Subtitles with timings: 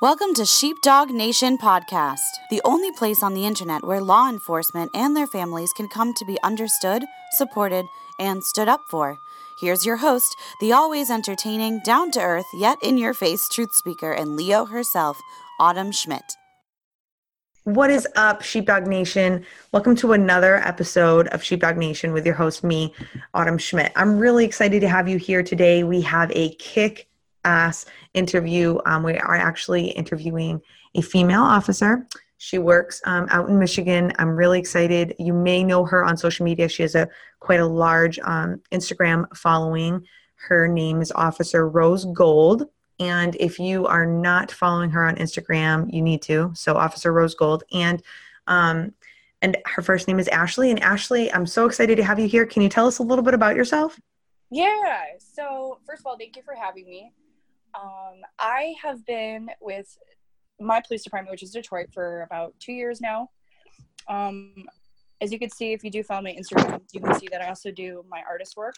[0.00, 5.16] Welcome to Sheepdog Nation Podcast, the only place on the internet where law enforcement and
[5.16, 7.84] their families can come to be understood, supported,
[8.20, 9.18] and stood up for.
[9.60, 14.12] Here's your host, the always entertaining, down to earth, yet in your face truth speaker,
[14.12, 15.18] and Leo herself,
[15.58, 16.36] Autumn Schmidt.
[17.64, 19.44] What is up, Sheepdog Nation?
[19.72, 22.94] Welcome to another episode of Sheepdog Nation with your host, me,
[23.34, 23.90] Autumn Schmidt.
[23.96, 25.82] I'm really excited to have you here today.
[25.82, 27.08] We have a kick
[27.44, 28.78] ass interview.
[28.86, 30.60] Um, we are actually interviewing
[30.94, 32.06] a female officer.
[32.38, 34.12] She works um, out in Michigan.
[34.18, 35.14] I'm really excited.
[35.18, 36.68] You may know her on social media.
[36.68, 37.08] She has a
[37.40, 40.06] quite a large um, Instagram following.
[40.36, 42.64] Her name is Officer Rose Gold.
[43.00, 46.52] And if you are not following her on Instagram, you need to.
[46.54, 48.02] So Officer Rose Gold and
[48.46, 48.94] um,
[49.42, 50.70] and her first name is Ashley.
[50.70, 52.46] And Ashley, I'm so excited to have you here.
[52.46, 54.00] Can you tell us a little bit about yourself?
[54.50, 55.04] Yeah.
[55.18, 57.12] So first of all, thank you for having me.
[57.80, 59.96] Um, I have been with
[60.60, 63.30] my police department, which is Detroit, for about two years now.
[64.08, 64.54] Um,
[65.20, 67.48] as you can see, if you do follow my Instagram, you can see that I
[67.48, 68.74] also do my artist work.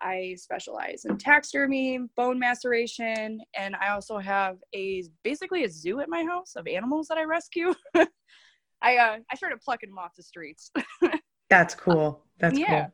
[0.00, 6.08] I specialize in taxidermy, bone maceration, and I also have a basically a zoo at
[6.08, 7.74] my house of animals that I rescue.
[8.80, 10.70] I uh, I started plucking them off the streets.
[11.50, 12.24] That's cool.
[12.38, 12.66] That's yeah.
[12.84, 12.92] cool.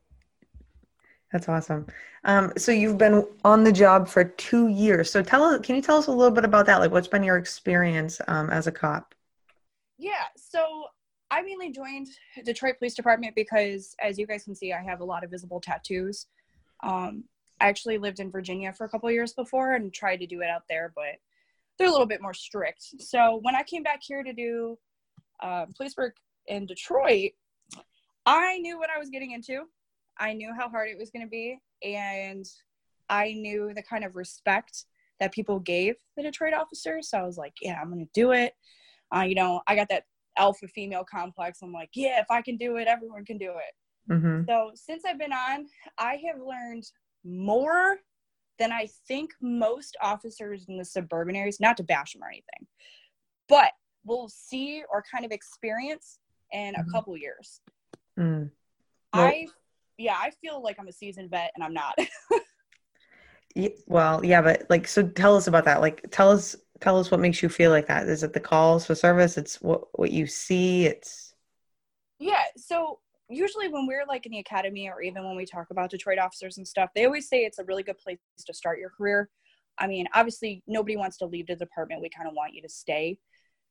[1.35, 1.87] That's awesome.
[2.23, 5.11] Um, so you've been on the job for two years.
[5.11, 6.79] So tell us, can you tell us a little bit about that?
[6.79, 9.17] Like, what's been your experience um, as a cop?
[9.99, 10.27] Yeah.
[10.37, 10.85] So
[11.33, 12.07] I mainly joined
[12.45, 15.61] Detroit Police Department because, as you guys can see, I have a lot of visible
[15.61, 16.29] tattoos.
[16.85, 17.25] Um,
[17.61, 20.49] I actually lived in Virginia for a couple years before and tried to do it
[20.49, 21.17] out there, but
[21.79, 22.85] they're a little bit more strict.
[23.01, 24.79] So when I came back here to do
[25.43, 26.15] uh, police work
[26.47, 27.33] in Detroit,
[28.25, 29.65] I knew what I was getting into.
[30.19, 32.47] I knew how hard it was going to be, and
[33.09, 34.85] I knew the kind of respect
[35.21, 37.11] that people gave the Detroit officers.
[37.11, 38.53] So I was like, yeah, I'm going to do it.
[39.15, 40.05] Uh, you know, I got that
[40.37, 41.61] alpha female complex.
[41.63, 44.13] I'm like, yeah, if I can do it, everyone can do it.
[44.13, 44.43] Mm-hmm.
[44.49, 45.67] So since I've been on,
[45.99, 46.85] I have learned
[47.25, 47.99] more
[48.59, 52.67] than I think most officers in the suburban areas, not to bash them or anything,
[53.49, 53.73] but
[54.05, 56.19] will see or kind of experience
[56.53, 56.89] in mm-hmm.
[56.89, 57.61] a couple years.
[58.19, 58.51] Mm.
[59.13, 59.47] I
[59.99, 61.99] yeah, I feel like I'm a seasoned vet and I'm not.
[63.87, 65.81] well, yeah, but like, so tell us about that.
[65.81, 68.09] Like, tell us, tell us what makes you feel like that.
[68.09, 69.39] Is it the calls for service?
[69.39, 70.87] It's what what you see.
[70.87, 71.35] It's
[72.19, 72.43] yeah.
[72.57, 76.19] So usually when we're like in the academy or even when we talk about Detroit
[76.19, 79.29] officers and stuff, they always say it's a really good place to start your career.
[79.79, 82.01] I mean, obviously nobody wants to leave the department.
[82.01, 83.19] We kind of want you to stay,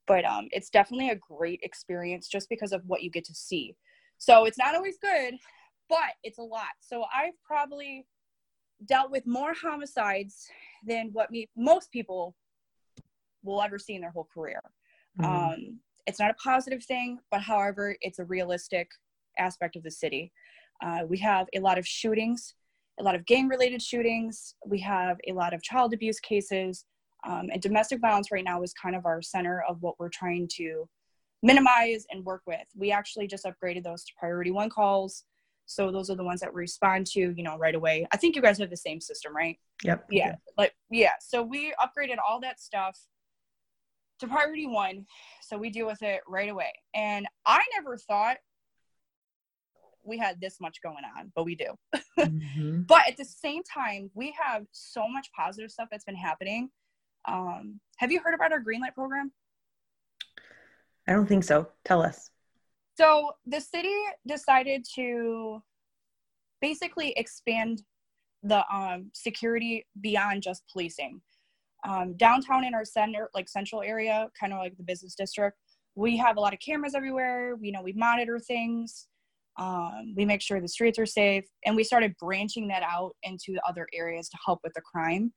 [0.07, 3.75] but um, it's definitely a great experience just because of what you get to see.
[4.17, 5.35] So it's not always good,
[5.89, 6.73] but it's a lot.
[6.79, 8.05] So I've probably
[8.85, 10.47] dealt with more homicides
[10.85, 12.35] than what me most people
[13.43, 14.61] will ever see in their whole career.
[15.19, 15.31] Mm-hmm.
[15.31, 18.89] Um, it's not a positive thing, but however, it's a realistic
[19.37, 20.31] aspect of the city.
[20.83, 22.55] Uh, we have a lot of shootings,
[22.99, 24.55] a lot of gang related shootings.
[24.65, 26.85] We have a lot of child abuse cases.
[27.25, 30.49] Um, and domestic violence right now is kind of our center of what we're trying
[30.55, 30.87] to
[31.41, 32.65] minimize and work with.
[32.75, 35.23] We actually just upgraded those to priority one calls.
[35.65, 38.05] So those are the ones that we respond to, you know, right away.
[38.11, 39.57] I think you guys have the same system, right?
[39.83, 40.05] Yep.
[40.09, 40.27] Yeah.
[40.27, 40.35] yeah.
[40.57, 41.13] Like yeah.
[41.19, 42.99] So we upgraded all that stuff
[44.19, 45.05] to priority one.
[45.41, 46.73] So we deal with it right away.
[46.93, 48.37] And I never thought
[50.03, 51.73] we had this much going on, but we do.
[52.19, 52.81] mm-hmm.
[52.87, 56.69] But at the same time, we have so much positive stuff that's been happening.
[57.25, 59.31] Um, have you heard about our green light program?
[61.07, 61.69] I don't think so.
[61.85, 62.29] Tell us.
[62.95, 63.95] So the city
[64.27, 65.61] decided to
[66.61, 67.81] basically expand
[68.43, 71.21] the um, security beyond just policing.
[71.87, 75.57] Um, downtown in our center, like central area, kind of like the business district,
[75.95, 77.55] we have a lot of cameras everywhere.
[77.59, 79.07] We you know we monitor things.
[79.59, 83.55] Um, we make sure the streets are safe, and we started branching that out into
[83.67, 85.33] other areas to help with the crime.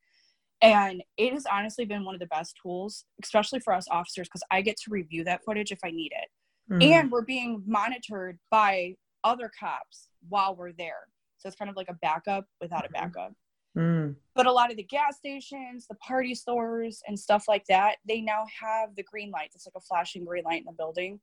[0.63, 4.43] And it has honestly been one of the best tools, especially for us officers, because
[4.51, 6.29] I get to review that footage if I need it
[6.71, 6.83] mm.
[6.83, 11.09] and we're being monitored by other cops while we're there.
[11.39, 13.05] So it's kind of like a backup without a mm-hmm.
[13.05, 13.33] backup.
[13.77, 14.15] Mm.
[14.35, 18.21] But a lot of the gas stations, the party stores, and stuff like that, they
[18.21, 19.55] now have the green lights.
[19.55, 21.21] It's like a flashing green light in the building.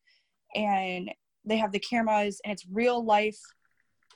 [0.53, 1.09] And
[1.45, 3.39] they have the cameras, and it's real life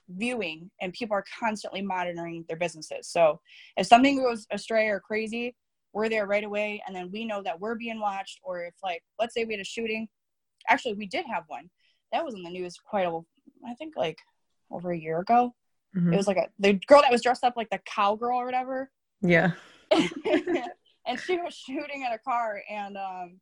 [0.08, 3.10] viewing, and people are constantly monitoring their businesses.
[3.10, 3.42] So
[3.76, 5.56] if something goes astray or crazy,
[5.94, 6.82] we're there right away.
[6.86, 8.40] And then we know that we're being watched.
[8.44, 10.08] Or if, like, let's say we had a shooting,
[10.68, 11.70] actually we did have one
[12.12, 13.20] that was in the news quite a
[13.66, 14.20] i think like
[14.72, 15.54] over a year ago
[15.96, 16.14] mm-hmm.
[16.14, 18.92] it was like a the girl that was dressed up like the cowgirl or whatever
[19.22, 19.52] yeah
[19.92, 23.40] and she was shooting at a car and um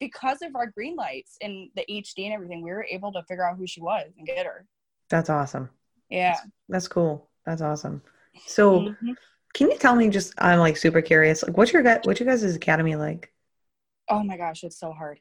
[0.00, 3.46] because of our green lights and the HD and everything, we were able to figure
[3.46, 4.66] out who she was and get her.
[5.10, 5.68] That's awesome.
[6.08, 6.38] Yeah.
[6.68, 7.28] That's cool.
[7.44, 8.02] That's awesome.
[8.46, 9.16] So, Mhm.
[9.52, 11.42] can you tell me just I'm like super curious.
[11.42, 13.32] Like what's your guy what's your guys' academy like?
[14.08, 15.20] Oh my gosh, it's so hard.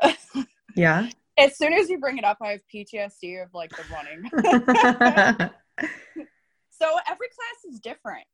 [0.74, 1.08] Yeah.
[1.38, 4.22] as soon as you bring it up, I have PTSD of like the running.
[6.70, 8.24] so every class is different.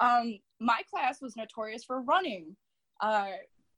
[0.00, 2.56] Um, my class was notorious for running.
[3.00, 3.30] Uh,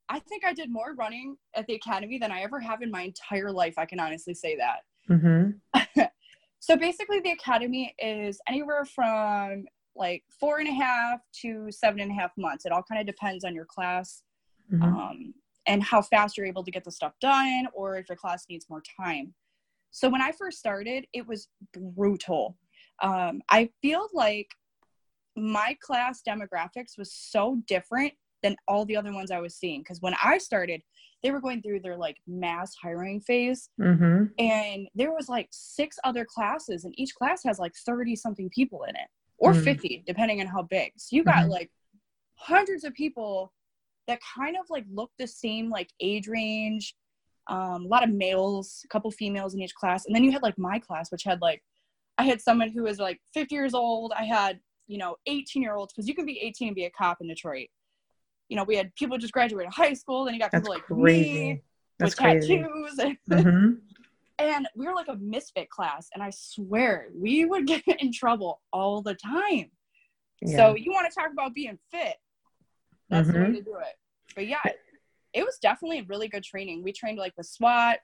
[0.08, 3.02] I think I did more running at the academy than I ever have in my
[3.02, 3.74] entire life.
[3.78, 4.80] I can honestly say that.
[5.06, 5.50] hmm
[6.62, 9.64] So basically, the academy is anywhere from
[9.96, 12.66] like four and a half to seven and a half months.
[12.66, 14.22] It all kind of depends on your class
[14.68, 15.34] hmm um,
[15.66, 18.68] and how fast you're able to get the stuff done or if your class needs
[18.68, 19.34] more time.
[19.90, 22.56] So when I first started, it was brutal.
[23.02, 24.48] Um, I feel like
[25.36, 28.12] my class demographics was so different
[28.42, 29.80] than all the other ones I was seeing.
[29.80, 30.82] Because when I started,
[31.22, 35.98] they were going through their like mass hiring phase, hmm and there was like six
[36.04, 39.08] other classes, and each class has like 30 something people in it,
[39.38, 39.64] or Mhm.
[39.64, 40.92] 50, depending on how big.
[40.96, 41.50] So you got Mhm.
[41.50, 41.70] like
[42.36, 43.52] hundreds of people
[44.10, 46.94] that kind of like looked the same like age range
[47.48, 50.42] um, a lot of males a couple females in each class and then you had
[50.42, 51.62] like my class which had like
[52.18, 55.74] i had someone who was like 50 years old i had you know 18 year
[55.76, 57.68] olds because you can be 18 and be a cop in detroit
[58.48, 60.84] you know we had people just graduated high school then you got That's people like
[60.84, 61.32] crazy.
[61.32, 61.62] me
[61.98, 62.56] That's with crazy.
[62.58, 62.98] tattoos
[63.30, 63.70] and, hmm
[64.38, 68.60] and we were like a misfit class and i swear we would get in trouble
[68.72, 69.70] all the time
[70.42, 70.56] Yeah.
[70.56, 72.16] so you want to talk about being fit?
[73.10, 73.56] That's the way Mhm.
[73.56, 73.94] to do it.
[74.34, 74.58] But yeah,
[75.32, 76.82] it was definitely really good training.
[76.82, 77.98] We trained like with SWAT.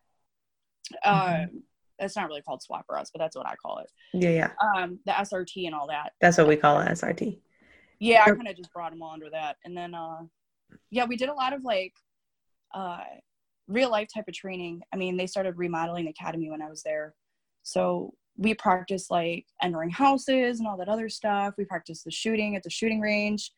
[1.04, 1.44] Mhm.
[1.44, 1.62] Um,
[1.98, 3.90] It's not really called SWAT for us, but that's what I call it.
[4.12, 4.52] yeah, yeah.
[4.76, 6.12] Um, the SRT and all that.
[6.20, 7.40] That's what we call it, SRT.
[7.98, 9.56] Yeah, I kind of just brought them all under that.
[9.64, 10.18] And then, uh,
[10.90, 11.94] yeah, we did a lot of like
[12.74, 13.00] uh,
[13.66, 14.82] real life type of training.
[14.92, 17.14] I mean, they started remodeling the academy when I was there.
[17.62, 21.54] So we practiced like entering houses and all that other stuff.
[21.56, 23.50] We practiced the shooting at the shooting range.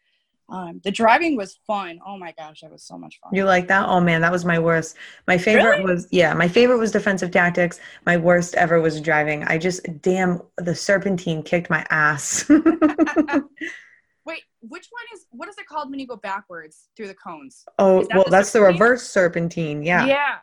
[0.50, 1.98] Um, the driving was fun.
[2.06, 3.34] Oh my gosh, that was so much fun.
[3.34, 3.86] You like that?
[3.86, 4.96] Oh man, that was my worst.
[5.26, 5.84] My favorite Really?
[5.92, 7.80] was yeah, my favorite was defensive tactics.
[8.06, 9.44] My worst ever was driving.
[9.44, 12.48] I just damn the serpentine kicked my ass.
[14.24, 17.64] Wait, which one is what is it called when you go backwards through the cones?
[17.78, 19.82] oh that well, the that's the reverse serpentine.
[19.82, 20.06] Yeah.
[20.06, 20.36] Yeah.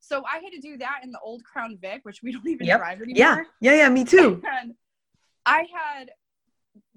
[0.00, 2.66] So I had to do that in the old Crown Vic, which we don't even
[2.66, 2.78] Yep.
[2.80, 3.16] drive anymore.
[3.18, 3.42] Yeah.
[3.60, 3.74] Yeah.
[3.74, 3.88] Yeah.
[3.88, 4.42] Me too.
[4.60, 4.74] and
[5.46, 6.10] I had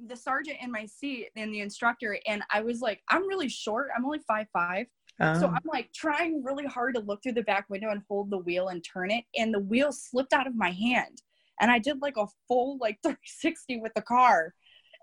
[0.08, 3.90] the sergeant in my seat and the instructor, and I was like, I'm really short.
[3.96, 4.88] I'm only five five,
[5.20, 8.30] so Um, I'm like trying really hard to look through the back window and hold
[8.30, 11.22] the wheel and turn it, and the wheel slipped out of my hand,
[11.62, 14.54] and I did like a full like 360 with the car,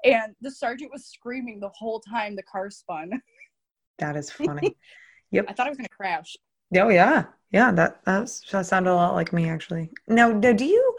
[0.04, 3.10] and the sergeant was screaming the whole time the car spun.
[3.98, 4.76] that is funny.
[5.32, 5.46] Yep.
[5.48, 6.36] I thought I was gonna crash.
[6.76, 7.24] oh yeah.
[7.52, 7.72] Yeah.
[7.72, 9.90] That that's that sounded a lot like me actually.
[10.06, 10.96] Now, now do you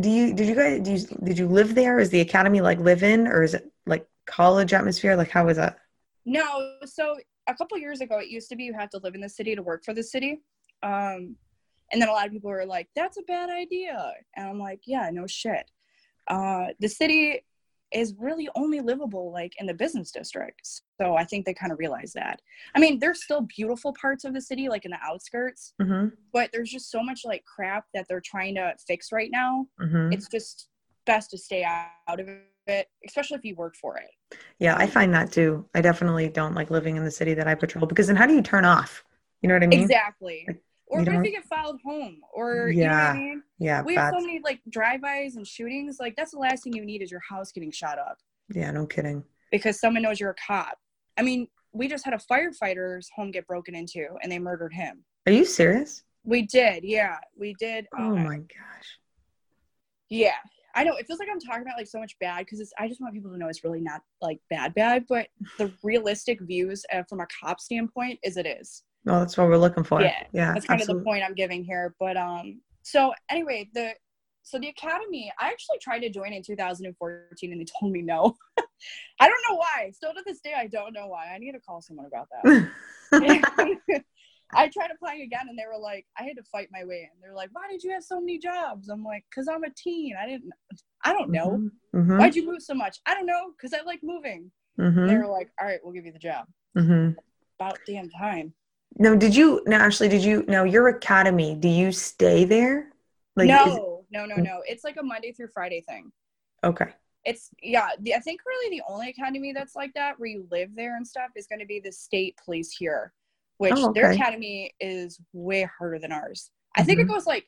[0.00, 1.98] do you did you guys do you, did you live there?
[1.98, 5.16] Is the academy like live in or is it like college atmosphere?
[5.16, 5.78] Like how was that?
[6.24, 9.20] No, so a couple years ago, it used to be you have to live in
[9.20, 10.40] the city to work for the city.
[10.82, 11.36] Um,
[11.92, 14.12] and then a lot of people were like, that's a bad idea.
[14.36, 15.70] And I'm like, yeah, no shit.
[16.26, 17.44] Uh, the city
[17.94, 20.82] is really only livable like in the business districts.
[21.00, 22.42] So I think they kind of realize that.
[22.74, 26.08] I mean, there's still beautiful parts of the city, like in the outskirts, Mm-hmm.
[26.32, 29.66] but there's just so much like crap that they're trying to fix right now.
[29.80, 30.12] Mm-hmm.
[30.12, 30.68] It's just
[31.06, 32.28] best to stay out of
[32.66, 34.38] it, especially if you work for it.
[34.58, 35.68] Yeah, I find that too.
[35.74, 38.34] I definitely don't like living in the city that I patrol because then how do
[38.34, 39.04] you turn off?
[39.42, 39.82] You know what I mean?
[39.82, 40.44] Exactly.
[40.46, 42.20] Like, Or what if you get followed home?
[42.32, 43.42] Or you know what Yeah, I mean?
[43.58, 45.96] Yeah, We have so many like drive-bys and shootings.
[45.98, 48.18] Like that's the last thing you need is your house getting shot up
[48.52, 49.24] yeah, no kidding.
[49.50, 50.78] because someone knows you're a cop.
[51.16, 55.04] I mean, we just had a firefighter's home get broken into and they murdered him.
[55.26, 56.02] Are you serious?
[56.24, 57.86] We did, yeah, we did.
[57.98, 58.98] Oh uh, my gosh.
[60.08, 60.36] Yeah,
[60.74, 60.96] I know.
[60.96, 63.30] It feels like I'm talking about like so much bad because I just want people
[63.30, 65.04] to know it's really not like bad, bad.
[65.08, 68.82] But the realistic views uh, from a cop standpoint is it is.
[69.04, 70.00] Well, that's what we're looking for.
[70.00, 70.54] Yeah, yeah.
[70.54, 71.94] that's kind of the point I'm giving here.
[72.00, 73.92] But um, so anyway, the
[74.42, 78.36] so the academy, I actually tried to join in 2014, and they told me no.
[79.20, 79.90] I don't know why.
[79.92, 81.32] Still to this day, I don't know why.
[81.34, 82.68] I need to call someone about that.
[84.56, 87.20] I tried applying again, and they were like, I had to fight my way in.
[87.20, 88.88] They're like, Why did you have so many jobs?
[88.88, 90.14] I'm like, Cause I'm a teen.
[90.20, 90.52] I didn't.
[91.04, 91.70] I don't know.
[91.94, 92.98] Mhm, Why'd you move so much?
[93.06, 93.52] I don't know.
[93.60, 94.50] Cause I like moving.
[94.78, 96.46] mhm, They were like, All right, we'll give you the job.
[96.76, 97.16] mhm.
[97.58, 98.52] About damn time.
[98.96, 99.62] Now, did you?
[99.66, 100.44] Now, Ashley, did you?
[100.46, 101.54] Now, your academy.
[101.54, 102.90] Do you stay there?
[103.36, 104.62] no, is- no, no, no.
[104.66, 106.12] It's like a Monday through Friday thing.
[106.62, 106.86] okay.
[107.24, 107.88] it's yeah.
[108.00, 111.06] The, I think really the only academy that's like that where you live there and
[111.06, 113.12] stuff is going to be the state police here,
[113.58, 116.50] which Oh, their academy is way harder than ours.
[116.76, 117.14] I think it Mhm.
[117.14, 117.46] goes like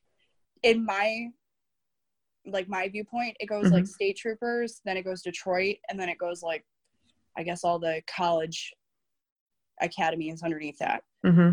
[0.62, 1.28] in my
[2.48, 3.88] like my viewpoint, it goes like Mhm.
[3.88, 6.64] state troopers, then it goes Detroit, and then it goes like
[7.36, 8.72] I guess all the college
[9.80, 11.02] academies underneath that.
[11.24, 11.50] hmm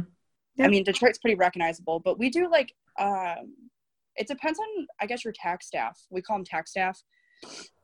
[0.61, 3.55] I mean, Detroit's pretty recognizable, but we do like um
[4.15, 5.99] it depends on I guess your tax staff.
[6.11, 7.01] We call them tax staff,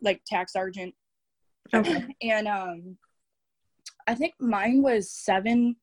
[0.02, 0.94] like tax sergeant.
[1.74, 2.06] Okay.
[2.22, 2.98] And um
[4.08, 5.76] I think mine was seven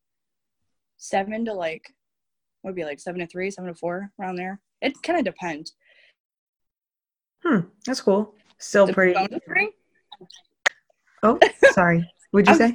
[0.96, 1.92] seven to like
[2.62, 4.60] would be like seven to three, seven to four, around there.
[4.80, 5.75] It kind of depends.
[7.44, 7.60] Hmm.
[7.86, 8.34] That's cool.
[8.58, 9.14] Still The pretty.
[9.14, 9.72] phone was ringing?
[11.22, 11.38] Oh,
[11.72, 12.08] sorry.
[12.30, 12.72] What'd you say?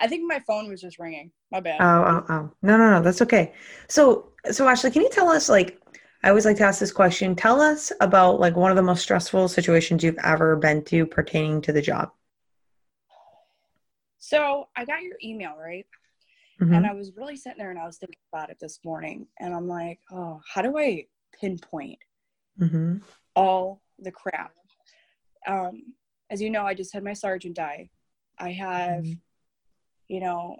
[0.00, 1.30] I think my phone was just ringing.
[1.52, 1.80] My bad.
[1.80, 2.50] Oh, oh, oh.
[2.62, 3.02] No, no, no.
[3.02, 3.52] That's okay.
[3.88, 5.78] So, so Ashley, can you tell us, like,
[6.24, 7.36] I always like to ask this question.
[7.36, 11.60] Tell us about, like, one of the most stressful situations you've ever been to pertaining
[11.62, 12.10] to the job.
[14.22, 15.86] so I got your email, right?
[16.60, 16.76] Mhm.
[16.76, 19.26] And I was really sitting there and I was thinking about it this morning.
[19.38, 21.06] And I'm like, oh, how do I
[21.40, 21.98] pinpoint
[22.60, 23.02] Mhm.
[23.34, 24.54] all the crap?
[25.46, 25.94] Um,
[26.28, 27.88] as you know, I just had my sergeant die.
[28.38, 29.20] I have, Mhm.
[30.10, 30.56] You know,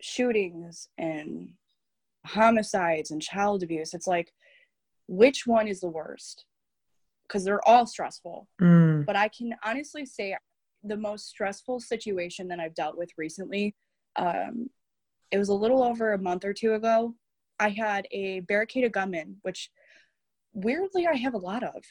[0.00, 1.48] shootings and
[2.24, 3.92] homicides and child abuse.
[3.94, 4.32] It's like,
[5.08, 6.44] which one is the worst?
[7.26, 8.46] Because they're all stressful.
[8.62, 9.04] Mm.
[9.04, 10.36] But I can honestly say
[10.84, 13.74] the most stressful situation that I've dealt with recently,
[14.14, 14.70] um,
[15.32, 17.16] it was a little over a month or two ago.
[17.58, 19.68] I had a barricaded gunman, which
[20.52, 21.82] weirdly I have a lot of.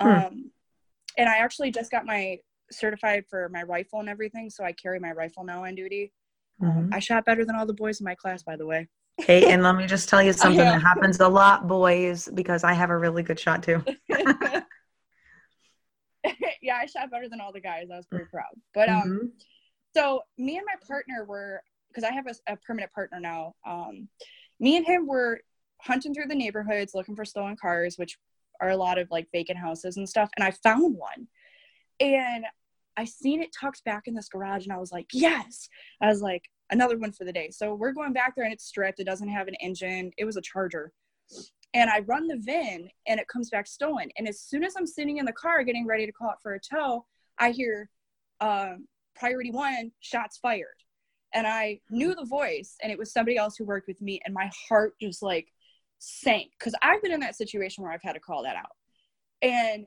[0.00, 0.08] Hmm.
[0.08, 0.50] Um,
[1.18, 2.38] and I actually just got my
[2.70, 6.12] certified for my rifle and everything, so I carry my rifle now on duty.
[6.60, 6.92] Mhm.
[6.92, 8.88] I shot better than all the boys in my class, by the way.
[9.18, 12.72] Hey, and let me just tell you something that happens a lot, boys, because I
[12.72, 13.84] have a really good shot too.
[16.62, 17.88] yeah, I shot better than all the guys.
[17.92, 18.54] I was pretty proud.
[18.74, 19.30] But um, Mhm.
[19.94, 23.54] so me and my partner were because I have a, a permanent partner now.
[23.66, 24.08] Um,
[24.60, 25.40] me and him were
[25.80, 28.18] hunting through the neighborhoods looking for stolen cars, which
[28.60, 30.28] are a lot of like vacant houses and stuff.
[30.36, 31.28] And I found one,
[32.00, 32.44] and
[32.98, 35.68] I seen it tucked back in this garage, and I was like, yes.
[36.02, 37.50] I was like, another one for the day.
[37.50, 39.00] So we're going back there, and it's stripped.
[39.00, 40.10] It doesn't have an engine.
[40.18, 40.92] It was a Charger.
[41.74, 44.10] And I run the VIN, and it comes back stolen.
[44.18, 46.54] And as soon as I'm sitting in the car getting ready to call it for
[46.54, 47.06] a tow,
[47.38, 47.88] I hear
[48.40, 48.86] um,
[49.18, 50.66] priority one shots fired
[51.34, 54.32] and i knew the voice and it was somebody else who worked with me and
[54.32, 55.48] my heart just like
[55.98, 58.76] sank because i've been in that situation where i've had to call that out
[59.42, 59.86] and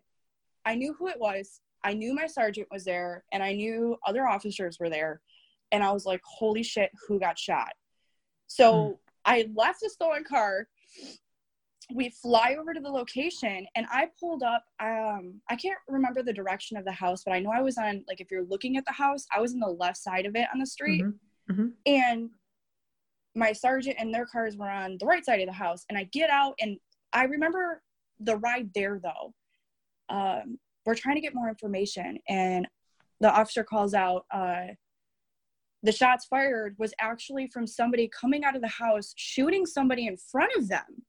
[0.66, 4.28] i knew who it was i knew my sergeant was there and i knew other
[4.28, 5.22] officers were there
[5.72, 7.74] and i was like holy shit who got shot?
[8.48, 10.68] So i left the stolen car.
[11.94, 16.32] We fly over to the location and i pulled up um i can't remember the
[16.34, 18.86] direction of the house but i know i was on like if you're looking at
[18.86, 21.04] the house i was on the left side of it on the street.
[21.04, 21.20] Mhm.
[21.50, 21.74] Mhm.
[21.86, 22.30] and
[23.36, 26.04] my sergeant and their cars were on the right side of the house and i
[26.06, 26.78] get out and
[27.14, 27.82] i remember
[28.20, 29.34] the ride there though.
[30.10, 32.68] Um we're trying to get more information and
[33.20, 34.68] the officer calls out uh
[35.84, 40.16] the shots fired was actually from somebody coming out of the house shooting somebody in
[40.16, 41.04] front of them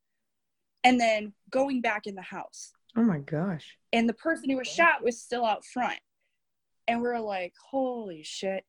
[0.85, 2.73] and then going back in the house.
[2.97, 3.77] Oh my gosh.
[3.93, 5.99] and the person who was shot was still out front.
[6.89, 8.65] And we are like holy shit.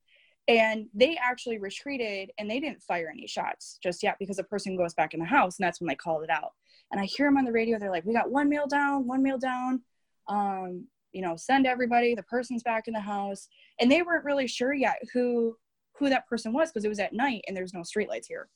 [0.48, 4.78] And they actually retreated and they didn't fire any shots just yet because the person
[4.78, 6.52] goes back in the house and that's when they called it out.
[6.92, 9.24] And i hear them on the radio they're like we got one male down one
[9.24, 9.82] male down.
[10.28, 13.48] Um you know send everybody the person's back in the house
[13.80, 15.56] and they weren't really sure yet who
[15.98, 18.50] who that person was because it was at night and there's no streetlights here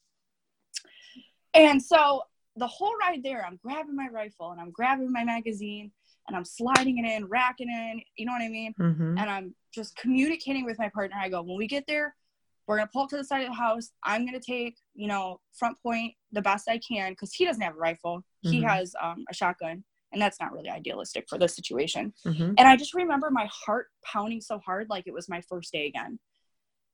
[1.54, 2.22] and so
[2.56, 5.92] the whole ride there i'm grabbing my rifle and i'm grabbing my magazine
[6.28, 9.30] and i'm sliding it in racking it in you know what i mean hmm and
[9.32, 11.18] I'm just communicating with my partner.
[11.20, 12.16] I go, when we get there,
[12.68, 13.90] we're gonna pull up to the side of the house.
[14.04, 17.74] I'm gonna take, you know, front point the best I can because he doesn't have
[17.74, 18.24] a rifle.
[18.42, 18.68] He Mhm.
[18.70, 22.14] has um, a shotgun, and that's not really idealistic for this situation.
[22.24, 25.72] hmm And I just remember my heart pounding so hard, like it was my first
[25.72, 26.20] day again.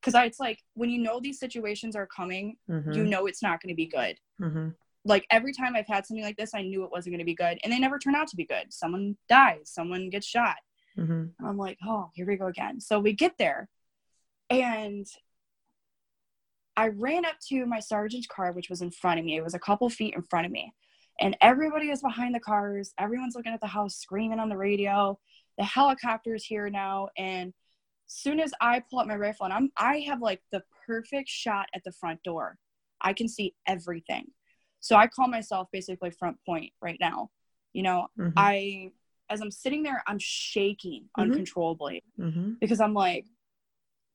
[0.02, 3.62] Because it's like when you know these situations are coming, hmm you know it's not
[3.62, 4.18] gonna be good.
[4.40, 4.70] hmm
[5.06, 7.60] Like every time I've had something like this, I knew it wasn't gonna be good,
[7.64, 8.74] and they never turn out to be good.
[8.74, 10.58] Someone dies, someone gets shot.
[10.96, 12.80] hmm I'm like, oh, here we go again.
[12.80, 13.70] So we get there,
[14.50, 15.06] and
[16.76, 19.36] I ran up to my sergeant's car, which was in front of me.
[19.38, 20.74] It was a couple feet in front of me.
[21.20, 22.94] And everybody is behind the cars.
[22.98, 25.20] Everyone's looking at the house, screaming on the radio.
[25.58, 27.10] The helicopter's here now.
[27.18, 27.54] And
[28.08, 31.68] soon as I pull up my rifle, and I'm I have like the perfect shot
[31.76, 32.58] at the front door.
[33.00, 34.28] I can see everything.
[34.80, 37.30] So I call myself basically front point right now.
[37.74, 38.34] You know, Mhm.
[38.36, 38.92] I
[39.30, 41.24] as I'm sitting there, I'm shaking Mhm.
[41.24, 42.54] uncontrollably Mm-hmm.
[42.60, 43.26] because I'm like,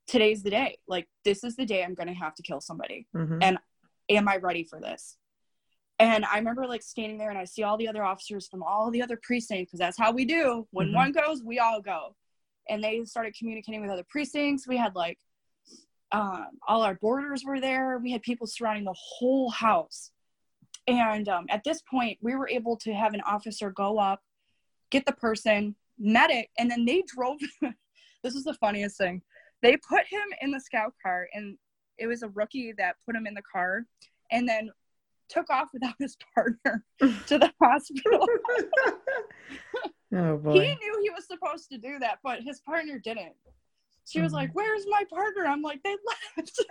[0.07, 0.79] today's the day.
[0.87, 3.07] Like, this is the day I'm going to have to kill somebody.
[3.15, 3.39] Mm-hmm.
[3.43, 3.59] And-
[4.11, 5.19] Am I ready for this?
[5.99, 8.91] And I remember like standing there and I see all the other officers from all
[8.91, 10.67] the other precincts because that's how we do.
[10.71, 10.95] When Mhm.
[10.95, 12.15] one goes, we all go.
[12.69, 14.67] And they started communicating with other precincts.
[14.67, 15.19] We had like
[16.11, 17.99] um, all our borders were there.
[17.99, 20.11] We had people surrounding the whole house.
[20.87, 24.23] And um, at this point, we were able to have an officer go up,
[24.91, 27.39] get the person, medic, and then they drove.
[28.23, 29.21] this was the funniest thing.
[29.61, 31.59] They put him in the scout car, and
[31.99, 33.85] it was a rookie that put him in the car
[34.31, 34.71] and then
[35.29, 38.27] took off without his partner to the hospital.
[40.15, 40.53] oh boy.
[40.53, 43.35] he knew he was supposed to do that, but his partner didn't.
[44.07, 44.37] She was Mhm.
[44.37, 45.97] like, "Where's my partner?" I'm like, "They
[46.37, 46.59] left."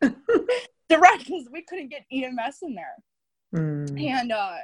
[0.00, 0.14] the
[0.88, 2.96] Direct because we couldn't get EMS in there,
[3.54, 3.98] Mm.
[4.00, 4.56] and uh,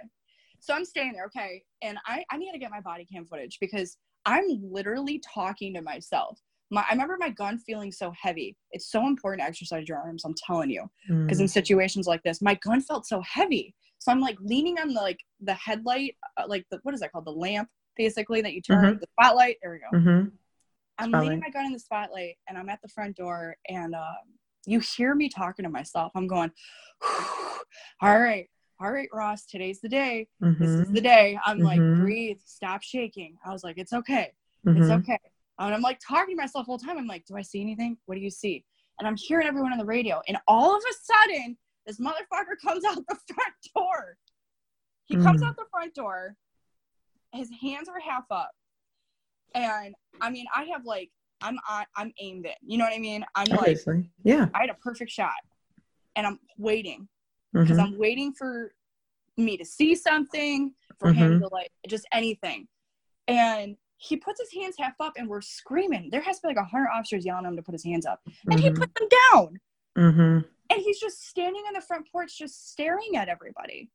[0.59, 1.25] so I'm staying there.
[1.26, 5.73] Okay, and I I need to get my body cam footage because I'm literally talking
[5.75, 6.38] to myself.
[6.71, 8.57] My, I remember my gun feeling so heavy.
[8.71, 10.25] It's so important to exercise your arms.
[10.25, 10.89] I'm telling you.
[11.25, 11.43] because Mm.
[11.43, 15.00] in situations like this my gun felt so heavy so i'm like leaning on the
[15.00, 18.62] like the headlight uh, like the what is that called the lamp basically that you
[18.62, 20.29] turn the spotlight there we go Mm-hmm.
[20.99, 21.23] i'm Spotlight.
[21.23, 24.21] leaning my gun in the spotlight and i'm at the front door and uh,
[24.67, 26.50] you hear me talking to myself i'm going
[28.00, 28.47] all right
[28.81, 30.27] all right ross today's the day
[30.59, 30.95] this is Mm-hmm.
[30.95, 31.99] the day i'm like Mhm.
[32.00, 34.33] breathe stop shaking i was like it's okay
[34.67, 34.79] Mm-hmm.
[34.79, 35.19] it's okay.
[35.67, 36.97] And I'm like talking to myself all the time.
[36.99, 37.99] I'm like, do I see anything?
[38.07, 38.64] What do you see?
[38.99, 40.21] And I'm hearing everyone on the radio.
[40.26, 44.17] And all of a sudden, this motherfucker comes out the front door.
[45.07, 45.49] He comes Mm.
[45.49, 46.37] out the front door.
[47.33, 48.50] His hands are half up.
[49.55, 51.11] And I mean, I have like,
[51.43, 52.52] I'm on, I'm aimed in.
[52.62, 53.25] You know what I mean?
[53.35, 53.79] I'm like,
[54.25, 54.49] Yeah.
[54.55, 55.33] I had a perfect shot.
[56.17, 57.09] And I'm waiting
[57.52, 57.83] because Mhm.
[57.85, 58.75] I'm waiting for
[59.37, 62.69] me to see something, for him to like just anything.
[63.26, 66.09] And he puts his hands half up and we're screaming.
[66.11, 68.07] There has to be like a hundred officers yelling at him to put his hands
[68.07, 68.21] up.
[68.50, 68.76] And he Mhm.
[68.78, 69.61] put them down.
[69.99, 70.49] Mhm.
[70.71, 73.90] And he's just standing on the front porch just staring at everybody.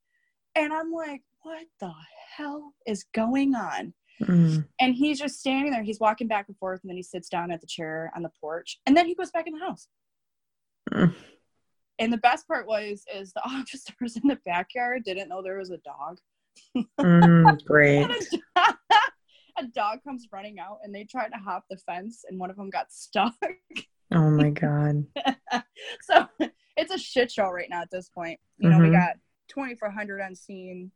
[0.53, 1.91] And I'm like, what the
[2.37, 3.95] hell is going on?
[4.21, 4.67] Mhm.
[4.79, 5.81] And he's just standing there.
[5.81, 8.31] He's walking back and forth and then he sits down at the chair on the
[8.39, 8.79] porch.
[8.85, 9.87] And then he goes back in the house.
[10.91, 11.15] Mm.
[11.97, 15.71] And the best part was is the officers in the backyard didn't know there was
[15.71, 16.19] a dog.
[16.99, 18.03] Mm, great.
[18.03, 18.75] A, dog,
[19.57, 22.55] a dog comes running out and they tried to hop the fence and one of
[22.57, 23.33] them got stuck.
[24.13, 25.05] Oh my god.
[26.01, 26.27] so
[26.77, 28.39] it's a shit show right now at this point.
[28.57, 28.93] You know, we Mhm.
[28.93, 29.15] got
[29.47, 30.91] 2400 on scene.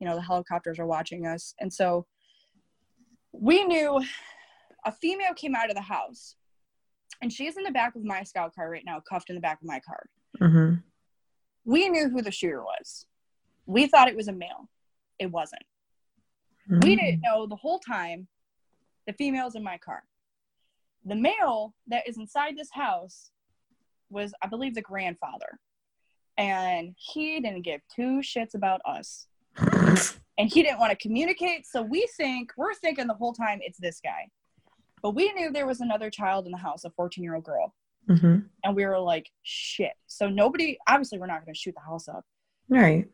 [0.00, 1.54] You know, the helicopters are watching us.
[1.60, 2.06] And so
[3.32, 4.00] we knew
[4.84, 6.36] a female came out of the house
[7.20, 9.60] and she's in the back of my scout car right now, cuffed in the back
[9.60, 10.04] of my car.
[10.40, 10.82] Mhm.
[11.64, 13.06] We knew who the shooter was.
[13.66, 14.70] We thought it was a male.
[15.18, 15.62] It wasn't.
[16.68, 18.28] We didn't know the whole time
[19.06, 20.02] the female's in my car.
[21.04, 23.30] The male that is inside this house
[24.10, 25.58] was, I believe, the grandfather.
[26.36, 29.26] And he didn't give two shits about us.
[30.38, 31.66] And he didn't want to communicate.
[31.66, 34.28] So we think, we're thinking the whole time it's this guy.
[35.02, 37.74] But we knew there was another child in the house, a 14 year old girl.
[38.08, 38.48] Mhm.
[38.62, 39.94] And we were like, shit.
[40.06, 42.24] So nobody, obviously, we're not going to shoot the house up.
[42.68, 43.08] Right.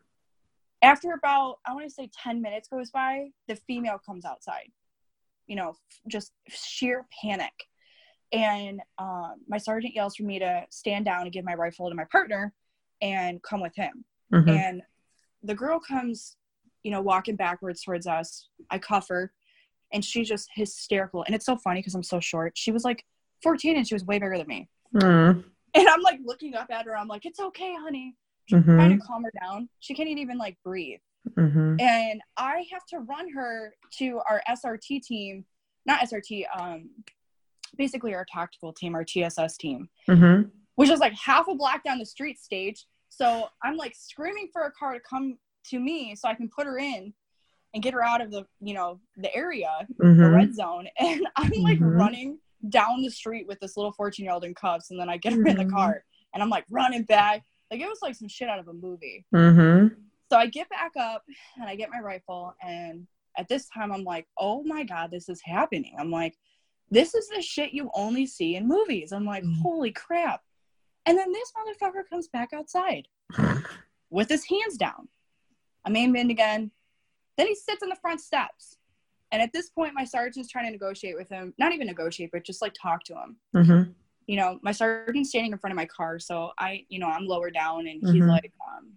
[0.85, 4.69] After about i want to say 10 minutes goes by the female comes outside.
[5.47, 5.75] You know
[6.07, 7.53] just sheer panic.
[8.31, 11.95] And um, my sergeant yells for me to stand down and give my rifle to
[11.95, 12.53] my partner
[13.01, 14.03] and come with him.
[14.33, 14.49] Mhm.
[14.49, 14.81] and
[15.43, 16.35] the girl comes
[16.83, 18.49] you know walking backwards towards us.
[18.71, 19.31] I cuff her
[19.93, 21.23] and she's just hysterical.
[21.25, 22.53] And it's so funny because i'm so short.
[22.57, 23.05] She was like
[23.43, 24.69] 14 and she was way bigger than me.
[24.95, 25.43] Mm.
[25.75, 26.97] and i'm like looking up at her.
[26.97, 28.15] I'm like it's okay honey
[28.47, 28.99] trying Mhm.
[28.99, 31.81] to calm her down she can't even like breathe Mhm.
[31.81, 35.45] and I have to run her to our SRT team,
[35.85, 36.89] not SRT, um,
[37.77, 40.51] basically our tactical team, our TSS team, Mhm.
[40.75, 42.85] which is like half a block down the street stage.
[43.09, 45.39] So I'm like screaming for a car to come
[45.71, 47.13] to me so I can put her in
[47.73, 50.33] and get her out of the, you know, the area, the Mhm.
[50.35, 50.87] red zone.
[50.99, 51.99] And I'm like Mhm.
[51.99, 54.91] running down the street with this little 14 year old in cuffs.
[54.91, 55.71] And then I get her in the Mhm.
[55.71, 56.05] car
[56.35, 57.43] and I'm like running back.
[57.71, 59.25] Like it was like some shit out of a movie.
[59.33, 59.95] Mhm.
[60.31, 61.23] So I get back up
[61.57, 62.55] and I get my rifle.
[62.61, 65.95] And at this time, I'm like, oh my God, this is happening.
[65.99, 66.35] I'm like,
[66.91, 69.11] this is the shit you only see in movies.
[69.11, 69.61] I'm like, Mhm.
[69.61, 70.41] holy crap.
[71.05, 73.07] And then this motherfucker comes back outside
[74.09, 75.07] with his hands down.
[75.83, 76.71] I'm aimed in again.
[77.37, 78.77] Then he sits on the front steps.
[79.31, 81.53] And at this point, my sergeant's trying to negotiate with him.
[81.57, 83.93] Not even negotiate, but just like talk to him Mhm.
[84.27, 87.25] You know, my sergeant's standing in front of my car, so I, you know, I'm
[87.27, 88.29] lower down, and he's Mhm.
[88.29, 88.93] like, um,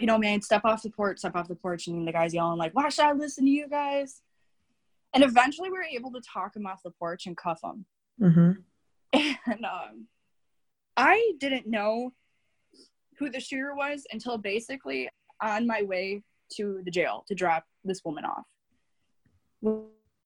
[0.00, 2.58] you know, man, step off the porch, step off the porch, and the guy's yelling
[2.58, 4.22] like, "Why should I listen to you guys?"
[5.14, 7.86] And eventually we were able to talk him off the porch and cuff him.
[8.20, 8.52] Mm-hmm.
[9.50, 10.06] And um,
[10.96, 12.12] I didn't know
[13.18, 15.08] who the shooter was until basically
[15.40, 16.22] on my way
[16.56, 18.46] to the jail to drop this woman off.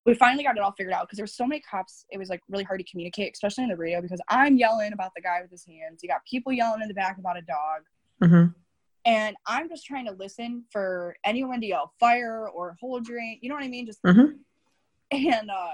[0.05, 2.05] We finally got it all figured out because there were so many cops.
[2.11, 5.13] It was like really hard to communicate, especially in the radio, because I'm yelling about
[5.15, 6.01] the guy with his hands.
[6.03, 7.83] You got people yelling in the back about a dog.
[8.23, 8.47] Mm-hmm.
[9.05, 13.49] And I'm just trying to listen for anyone to yell fire or hold your, you
[13.49, 13.87] know what I mean?
[13.87, 14.37] Just Mm-hmm.
[15.13, 15.73] and uh,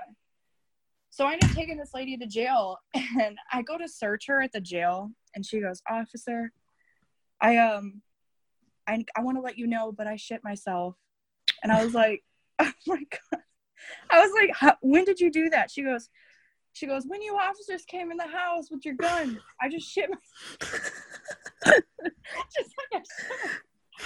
[1.10, 4.40] so I ended up taking this lady to jail, and I go to search her
[4.40, 6.52] at the jail, and she goes, "Officer,
[7.40, 8.02] I um,
[8.86, 10.96] I I want to let you know, but I shit myself."
[11.62, 12.22] And I was like,
[12.60, 13.27] "Oh my god!"
[14.10, 16.08] I was like, "When did you do that?" She goes,
[16.72, 20.08] "She goes when you officers came in the house with your gun, I just shit
[20.10, 20.92] myself."
[21.64, 23.50] just like I, shit.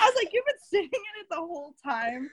[0.00, 2.30] I was like, "You've been sitting in it the whole time."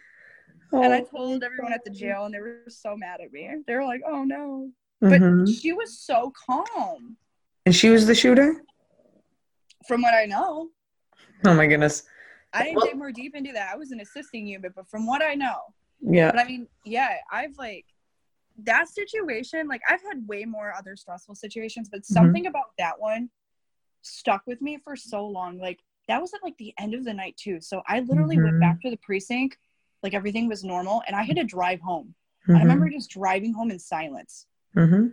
[0.72, 1.06] and I Oh.
[1.06, 3.50] told everyone at the jail, and they were so mad at me.
[3.66, 5.62] They were like, "Oh no!" But Mhm.
[5.62, 7.18] she was so calm,
[7.66, 8.64] And she was the shooter?
[9.88, 10.70] from what I know.
[11.46, 12.04] Oh my goodness.
[12.54, 13.74] I didn't Well- dig more deep into that.
[13.74, 16.32] I was an assisting unit, but from what I know, Yeah.
[16.32, 17.86] but I mean, yeah, I've like
[18.64, 19.68] that situation.
[19.68, 23.30] Like I've had way more other stressful situations, but something about that one
[24.02, 25.60] stuck with me for so long.
[25.60, 27.60] Like that was at like the end of the night too.
[27.62, 28.44] So I literally Mhm.
[28.44, 29.58] went back to the precinct,
[30.04, 32.16] like everything was normal, and I had to drive home.
[32.44, 32.56] Mm-hmm.
[32.56, 34.48] I remember just driving home in silence.
[34.74, 35.08] hmm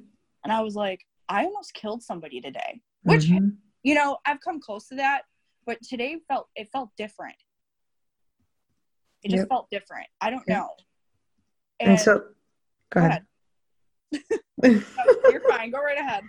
[0.45, 2.81] and I was like, I almost killed somebody today.
[3.03, 3.57] Which Mhm.
[3.83, 5.23] you know, I've come close to that,
[5.65, 7.37] but today felt it felt different.
[9.23, 9.49] It just Yep.
[9.49, 10.07] felt different.
[10.21, 10.69] I don't know.
[11.81, 12.25] And, so,
[12.91, 13.27] go ahead.
[14.13, 14.21] No,
[15.31, 15.71] you're fine.
[15.71, 16.25] Go right ahead.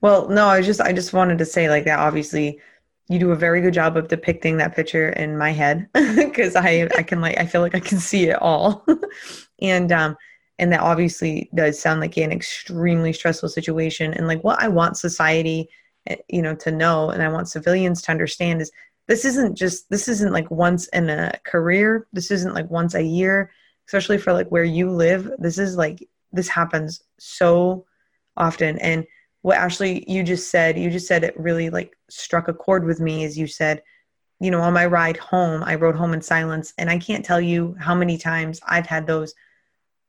[0.00, 2.60] Well, no, I just I just wanted to say like that obviously
[3.08, 6.88] you do a very good job of depicting that picture in my head because I
[6.96, 8.86] I can like I feel like I can see it all.
[9.60, 10.16] and um
[10.58, 14.96] and that obviously does sound like an extremely stressful situation and like what I want
[14.96, 15.68] society
[16.06, 18.70] eh, you know to know and I want civilians to understand is
[19.08, 22.06] this isn't just this isn't like once in a career.
[22.12, 23.50] This isn't like once a year,
[23.86, 25.32] especially for like where you live.
[25.38, 27.86] This is like this happens so
[28.36, 29.04] often and
[29.42, 33.00] what Ashley you just said, you just said it really like struck a chord with
[33.00, 33.82] me as you said,
[34.40, 37.40] you know, on my ride home, I rode home in silence and I can't tell
[37.40, 39.34] you how many times I've had those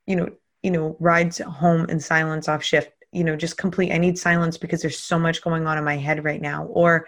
[0.07, 0.29] you know,
[0.63, 4.57] you know, rides home in silence off shift, you know, just complete I need silence
[4.57, 7.07] because there's so much going on in my head right now or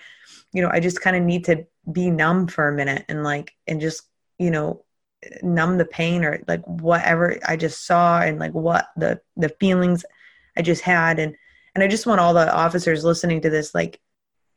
[0.54, 3.54] you know, I just kind of need to be numb for a minute and like
[3.68, 4.04] and just,
[4.38, 4.84] you know,
[5.42, 10.06] numb the pain or like whatever I just saw and like what the the feelings
[10.58, 11.20] I just had.
[11.20, 11.36] And
[11.76, 14.00] and I just want all the officers listening to this like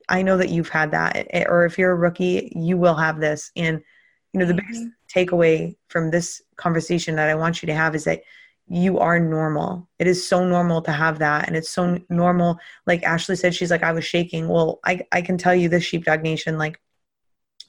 [0.08, 3.20] I know that you've had that eh, or if you're a rookie you will have
[3.20, 3.50] this.
[3.56, 3.82] And
[4.32, 8.04] you know the biggest takeaway from this conversation that I want you to have is
[8.04, 8.22] that
[8.68, 9.88] you are normal.
[9.98, 13.70] It is so normal to have that and it's so normal like Ashley said she's
[13.70, 14.48] like I was shaking.
[14.48, 16.80] Well, I I can tell you this sheepdog nation like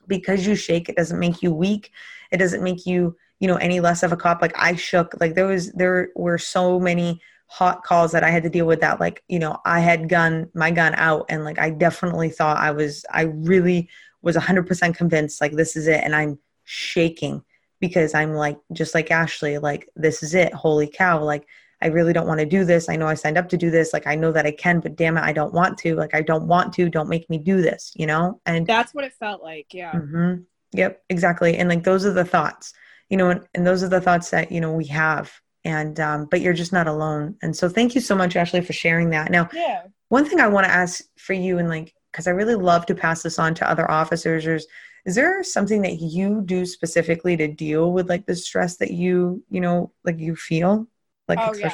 [0.08, 1.92] because you shake it doesn't make you weak.
[2.32, 4.42] It doesn't make you, you know, any less of a cop.
[4.42, 5.16] Like I shook.
[5.20, 8.82] Like there was there were so many hot calls that I had to deal with
[8.82, 12.58] that like, you know, I had gun my gun out and like I definitely thought
[12.58, 13.90] I was I really
[14.22, 17.44] was 100% convinced like this is it and I'm shaking
[17.80, 20.54] because I'm like just like Ashley like this is it.
[20.54, 21.24] Holy cow.
[21.24, 21.46] Like
[21.82, 22.88] I really don't want to do this.
[22.90, 23.94] I know I signed up to do this.
[23.94, 25.96] Like I know that I can, but damn it, I don't want to.
[25.96, 26.90] Like I don't want to.
[26.90, 28.40] Don't make me do this, you know?
[28.46, 29.74] And That's what it felt like.
[29.74, 29.92] Yeah.
[29.92, 30.36] hmm
[30.74, 31.58] Yep, exactly.
[31.58, 32.74] And like those are the thoughts,
[33.10, 35.32] you know, and, and those are the thoughts that, you know, we have.
[35.64, 37.36] And um, but you're just not alone.
[37.42, 39.32] And so thank you so much, Ashley, for sharing that.
[39.32, 39.84] Now, Yeah.
[40.10, 42.96] one thing I want to ask for you and like because I really love to
[42.96, 44.66] pass this on to other officers is
[45.06, 49.44] is there something that you do specifically to deal with like the stress that you,
[49.50, 50.88] you know, like you feel?
[51.28, 51.74] Like Oh yeah.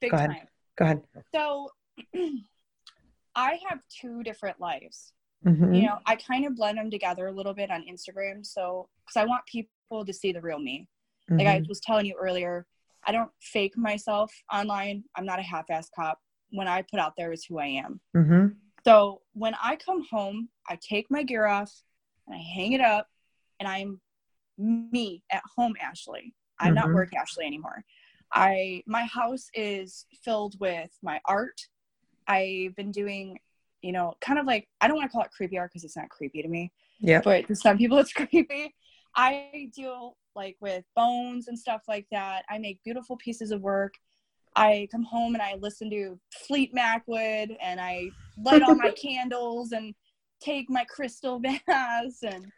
[0.00, 0.30] Big Go ahead.
[0.30, 0.48] time.
[0.76, 1.02] go ahead.
[1.34, 1.70] So
[3.34, 5.12] I have two different lives.
[5.46, 5.74] Mhm.
[5.74, 8.44] You know, I kind of blend them together a little bit on Instagram.
[8.44, 10.86] So, because I want people to see the real me.
[11.30, 11.68] Like I Mhm.
[11.68, 12.66] was telling you earlier,
[13.04, 15.04] I don't fake myself online.
[15.16, 16.20] I'm not a half-ass cop.
[16.50, 18.00] When I put out there is who I am.
[18.16, 18.56] Mhm.
[18.84, 21.72] So when I come home, I take my gear off
[22.30, 23.08] and I hang it up,
[23.58, 24.00] and I'm
[24.58, 26.34] me at home, Ashley.
[26.58, 26.94] I'm not Mhm.
[26.94, 27.84] work Ashley anymore.
[28.32, 31.60] I my house is filled with my art.
[32.28, 33.40] I've been doing,
[33.82, 35.96] you know, kind of like I don't want to call it creepy art because it's
[35.96, 37.22] not creepy to me, Yeah.
[37.22, 38.74] but to some people it's creepy.
[39.16, 42.44] I deal like with bones and stuff like that.
[42.48, 43.94] I make beautiful pieces of work.
[44.54, 49.72] I come home and I listen to Fleet Macwood and I light all my candles
[49.72, 49.94] and
[50.40, 52.50] take my crystal baths and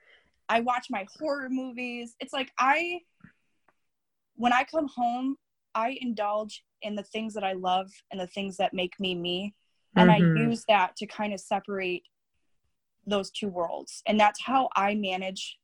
[0.48, 2.14] I watch my horror movies.
[2.20, 3.00] It's like I
[4.36, 5.36] when I come home,
[5.74, 9.54] I indulge in the things that I love and the things that make me me.
[9.96, 10.36] And Mhm.
[10.36, 12.02] I use that to kind of separate
[13.06, 14.02] those two worlds.
[14.06, 15.58] And that's how I manage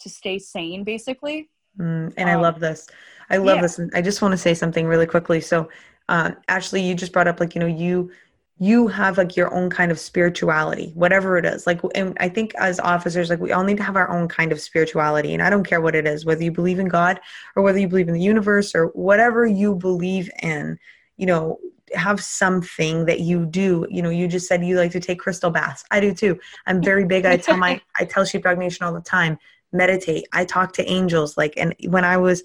[0.00, 1.50] to stay sane, basically.
[1.78, 2.86] Mm, and I Um, love this.
[3.30, 3.62] I love yeah.
[3.62, 3.78] this.
[3.78, 5.40] And I just want to say something really quickly.
[5.40, 5.68] So,
[6.08, 8.10] uh, Ashley, you just brought up like, you know, you
[8.58, 11.66] you have like your own kind of spirituality, whatever it is.
[11.66, 14.52] Like, and I think as officers, like we all need to have our own kind
[14.52, 15.34] of spirituality.
[15.34, 17.20] And I don't care what it is, whether you believe in God
[17.56, 20.78] or whether you believe in the universe or whatever you believe in,
[21.16, 21.58] you know,
[21.94, 23.86] have something that you do.
[23.90, 25.84] You know, you just said you like to take crystal baths.
[25.90, 26.38] I do too.
[26.66, 27.26] I'm very big.
[27.26, 29.36] I tell my, I tell Sheepdog Nation all the time,
[29.72, 30.26] meditate.
[30.32, 31.36] I talk to angels.
[31.36, 32.44] Like, and when I was,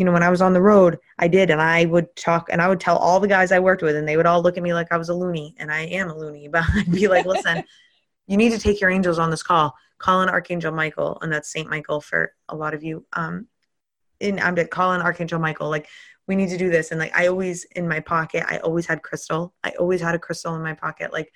[0.00, 2.62] you know, when I was on the road, I did, and I would talk, and
[2.62, 4.62] I would tell all the guys I worked with, and they would all look at
[4.62, 6.48] me like I was a loony, and I am a loony.
[6.52, 7.62] But I'd be like, listen,
[8.26, 9.74] you need to take your angels on this call.
[9.98, 13.04] Call in Archangel Michael, and that's Saint Michael for a lot of you.
[13.12, 13.48] Um,
[14.22, 15.68] and I'm to call in Archangel Michael.
[15.68, 15.86] Like,
[16.26, 16.92] we need to do this.
[16.92, 19.52] And like, I always in my pocket, I always had crystal.
[19.62, 21.12] I always had a crystal in my pocket.
[21.12, 21.30] Like,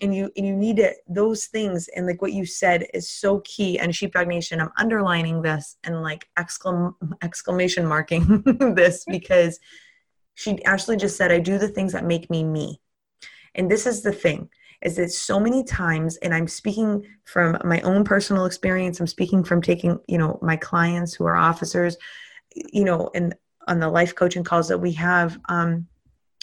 [0.00, 3.40] and you and you need it those things and like what you said is so
[3.40, 8.42] key and sheepdog nation i'm underlining this and like exclam- exclamation marking
[8.74, 9.58] this because
[10.34, 12.80] she actually just said i do the things that make me me.
[13.54, 14.48] And this is the thing
[14.82, 19.44] is that so many times and i'm speaking from my own personal experience i'm speaking
[19.44, 21.96] from taking you know my clients who are officers
[22.54, 23.34] you know and
[23.68, 25.86] on the life coaching calls that we have um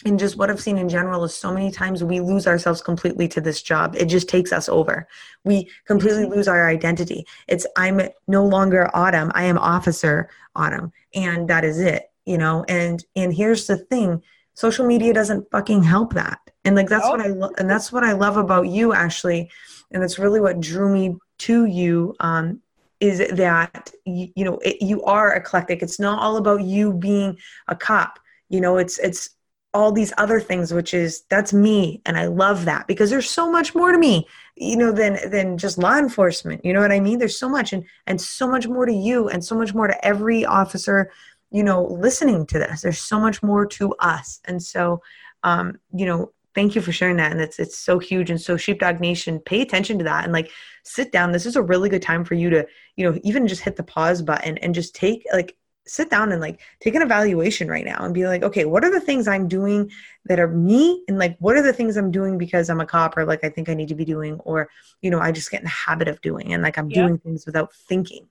[0.04, 3.26] and just what I've seen in general is so many times we lose ourselves completely
[3.28, 3.96] to this job.
[3.96, 5.08] It just takes us over.
[5.44, 7.26] We completely lose our identity.
[7.48, 9.32] It's I'm no longer Autumn.
[9.34, 12.12] I am Officer Autumn, and that is it.
[12.26, 12.64] You know.
[12.68, 14.22] And and here's the thing:
[14.54, 16.38] social media doesn't fucking help that.
[16.64, 19.50] And like that's what I lo- and that's what I love about you, Ashley.
[19.90, 22.14] And that's really what drew me to you.
[22.20, 22.60] Um,
[23.00, 25.82] is that you, you know it, you are eclectic.
[25.82, 28.20] It's not all about you being a cop.
[28.48, 29.30] You know, it's it's
[29.78, 33.48] all these other things which is that's me and i love that because there's so
[33.48, 36.98] much more to me you know than than just law enforcement you know what i
[36.98, 37.20] mean?
[37.20, 40.04] There's so much and and so much more to you and so much more to
[40.04, 41.12] every officer
[41.50, 42.82] you know listening to this.
[42.82, 45.00] There's so much more to us and so
[45.44, 48.56] um you know thank you for sharing that and it's it's so huge and so
[48.56, 50.50] sheepdog nation pay attention to that and like
[50.82, 51.30] sit down.
[51.30, 53.84] This is a really good time for you to you know even just hit the
[53.84, 55.56] pause button and just take like
[55.88, 58.90] sit down and like take an evaluation right now and be like okay what are
[58.90, 59.90] the things i'm doing
[60.26, 63.16] that are me and like what are the things i'm doing because i'm a cop
[63.16, 64.68] or like i think i need to be doing or
[65.02, 67.02] you know i just get in the habit of doing and like i'm Yeah.
[67.02, 68.28] doing things without thinking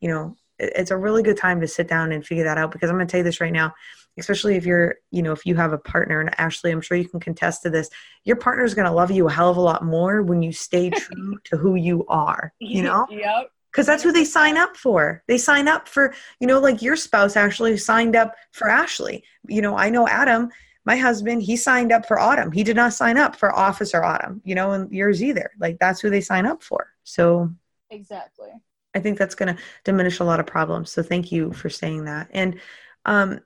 [0.00, 2.90] you know it's a really good time to sit down and figure that out because
[2.90, 3.72] i'm going to tell you this right now
[4.18, 7.08] especially if you're you know if you have a partner and ashley i'm sure you
[7.08, 7.88] can contest to this
[8.24, 10.52] your partner is going to love you a hell of a lot more when you
[10.52, 13.50] stay true to who you are you know yep.
[13.70, 15.22] Because that's who they sign up for.
[15.28, 19.24] They sign up for, you know, like your spouse actually signed up for Ashley.
[19.46, 20.48] You know, I know Adam,
[20.84, 22.50] my husband, he signed up for Autumn.
[22.52, 25.50] He did not sign up for Officer Autumn, you know, and yours either.
[25.58, 26.88] Like that's who they sign up for.
[27.04, 27.50] So
[27.90, 28.50] Exactly.
[28.94, 30.90] I think that's going to diminish a lot of problems.
[30.90, 32.28] So thank you for saying that.
[32.32, 32.60] And,
[33.04, 33.40] um,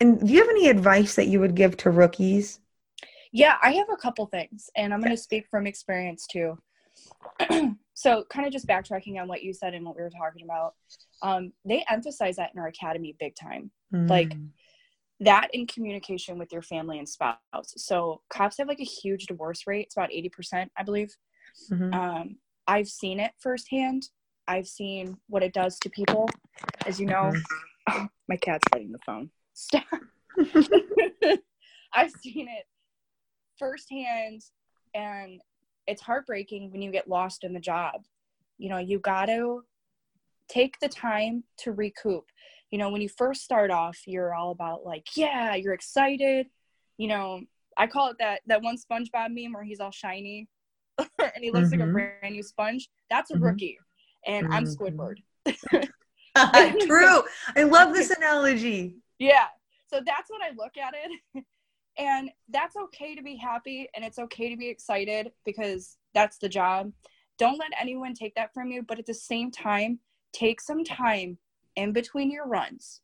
[0.00, 2.60] and do you have any advice that you would give to rookies?
[3.32, 6.58] Yeah, I have a couple things, and I'm going to speak from experience too.
[7.94, 10.74] so, kind of just backtracking on what you said and what we were talking about,
[11.22, 13.70] um, they emphasize that in our academy big time.
[13.92, 14.50] Like, Mm,
[15.20, 17.38] That in communication with your family and spouse.
[17.64, 19.86] So, cops have like a huge divorce rate.
[19.86, 21.16] It's about 80%, I believe.
[21.70, 21.94] mhm.
[21.94, 22.36] Um,
[22.66, 24.10] I've seen it firsthand.
[24.48, 26.28] I've seen what it does to people.
[26.84, 27.32] As you know,
[28.28, 29.30] my cat's biting the phone.
[29.54, 29.84] Stop.
[31.94, 32.66] I've seen it
[33.58, 34.42] firsthand,
[34.94, 35.40] and
[35.86, 38.04] it's heartbreaking when you get lost in the job.
[38.58, 39.62] You know, you got to
[40.48, 42.24] take the time to recoup.
[42.70, 46.48] You know, when you first start off, you're all about like, yeah, you're excited.
[46.98, 47.40] You know,
[47.76, 50.48] I call it that that one SpongeBob meme where he's all shiny
[50.98, 51.92] and he looks like a Mhm.
[52.20, 52.88] brand new sponge.
[53.10, 53.42] That's a Mhm.
[53.42, 53.78] rookie,
[54.26, 54.76] and I'm Mhm.
[54.76, 55.16] Squidward.
[56.86, 57.22] True.
[57.56, 58.96] I love this analogy.
[59.18, 59.46] Yeah.
[59.88, 61.44] So that's what I look at it.
[61.98, 66.48] And that's okay to be happy and it's okay to be excited because that's the
[66.48, 66.92] job.
[67.38, 69.98] Don't let anyone take that from you, but at the same time,
[70.32, 71.38] take some time
[71.76, 73.00] in between your runs.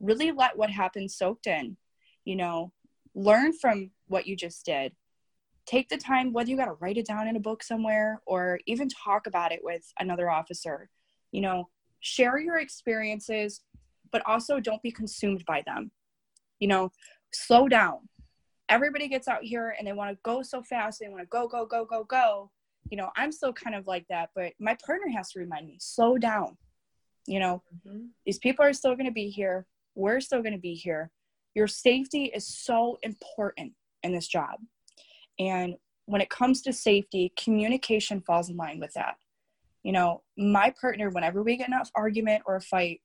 [0.00, 1.76] Really let what happened soaked in.
[2.24, 2.72] You know,
[3.14, 4.92] learn from what you just did.
[5.66, 8.58] Take the time, whether you got to write it down in a book somewhere or
[8.66, 10.90] even talk about it with another officer.
[11.32, 11.68] You know,
[12.00, 13.62] share your experiences,
[14.10, 15.90] but also don't be consumed by them.
[16.58, 16.92] You know,
[17.32, 18.08] slow down.
[18.70, 21.00] Everybody gets out here and they want to go so fast.
[21.00, 22.50] They want to go, go, go, go, go.
[22.90, 25.76] You know, I'm still kind of like that, but my partner has to remind me,
[25.80, 26.56] slow down.
[27.26, 28.06] You know, mm-hmm.
[28.24, 29.66] these people are still going to be here.
[29.94, 31.10] We're still going to be here.
[31.54, 34.60] your safety is so important in this job.
[35.38, 35.74] And
[36.06, 39.16] when it comes to safety, communication falls in line with that.
[39.82, 43.00] You know, my partner, whenever we get in an argument or a fight,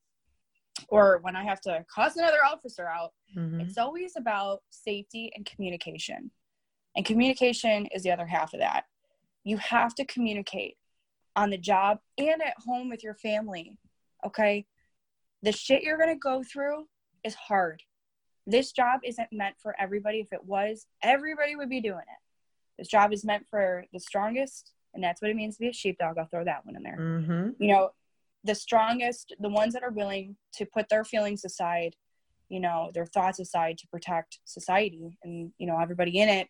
[0.88, 3.60] or when I have to cuss another officer out, mm-hmm.
[3.60, 6.30] it's always about safety and communication.
[6.94, 8.84] And communication is the other half of that.
[9.44, 10.76] You have to communicate
[11.36, 13.78] on the job and at home with your family.
[14.24, 14.66] Okay.
[15.42, 16.88] The shit you're going to go through
[17.22, 17.82] is hard.
[18.46, 20.20] This job isn't meant for everybody.
[20.20, 22.22] If it was, everybody would be doing it.
[22.78, 25.72] This job is meant for the strongest, and that's what it means to be a
[25.72, 26.18] sheepdog.
[26.18, 26.96] I'll throw that one in there.
[26.98, 27.62] Mm-hmm.
[27.62, 27.90] You know,
[28.46, 31.96] the strongest, the ones that are willing to put their feelings aside,
[32.48, 36.48] you know, their thoughts aside to protect society and, you know, everybody in it.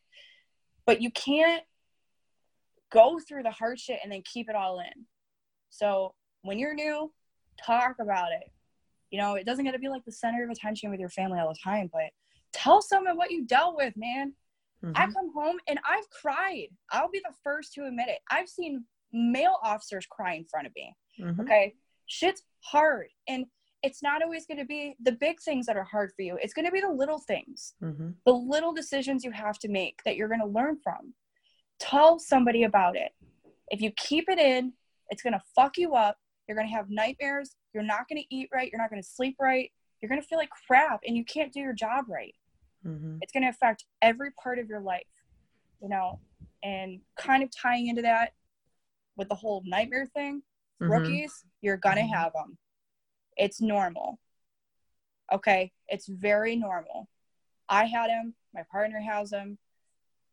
[0.85, 1.63] But you can't
[2.93, 5.07] go through the hard shit and then keep it all in.
[5.71, 7.13] So when you're new,
[7.65, 8.51] talk about it.
[9.11, 11.39] You know, it doesn't got to be like the center of attention with your family
[11.39, 12.11] all the time, but
[12.53, 14.35] tell someone what you dealt with, man.
[14.85, 14.93] Mm-hmm.
[14.97, 16.69] I come home and I've cried.
[16.91, 18.19] I'll be the first to admit it.
[18.31, 20.95] I've seen male officers cry in front of me.
[21.21, 21.41] Mm-hmm.
[21.41, 21.75] Okay
[22.07, 23.47] shit's hard and
[23.83, 26.39] it's not always going to be the big things that are hard for you.
[26.43, 28.11] It's going to be the little things mm-hmm.
[28.25, 31.15] the little decisions you have to make that you're going to learn from.
[31.79, 33.13] Tell somebody about it.
[33.69, 34.73] If you keep it in
[35.09, 36.17] it's going to fuck you up.
[36.49, 37.55] You're going to have nightmares.
[37.73, 38.69] You're not going to eat right.
[38.71, 39.71] You're not going to sleep right.
[40.01, 42.35] You're going to feel like crap and you can't do your job right.
[42.87, 43.17] Mm-hmm.
[43.21, 45.07] it's going to affect every part of your life
[45.83, 46.21] you know
[46.63, 48.35] and kind of tying into that
[49.17, 50.43] with the whole nightmare thing
[50.81, 50.91] mm-hmm.
[50.91, 52.15] rookies, you're gonna mm-hmm.
[52.15, 52.59] have them.
[53.37, 54.19] It's normal.
[55.33, 57.09] Okay, it's very normal.
[57.69, 58.35] I had them.
[58.55, 59.59] My partner has them.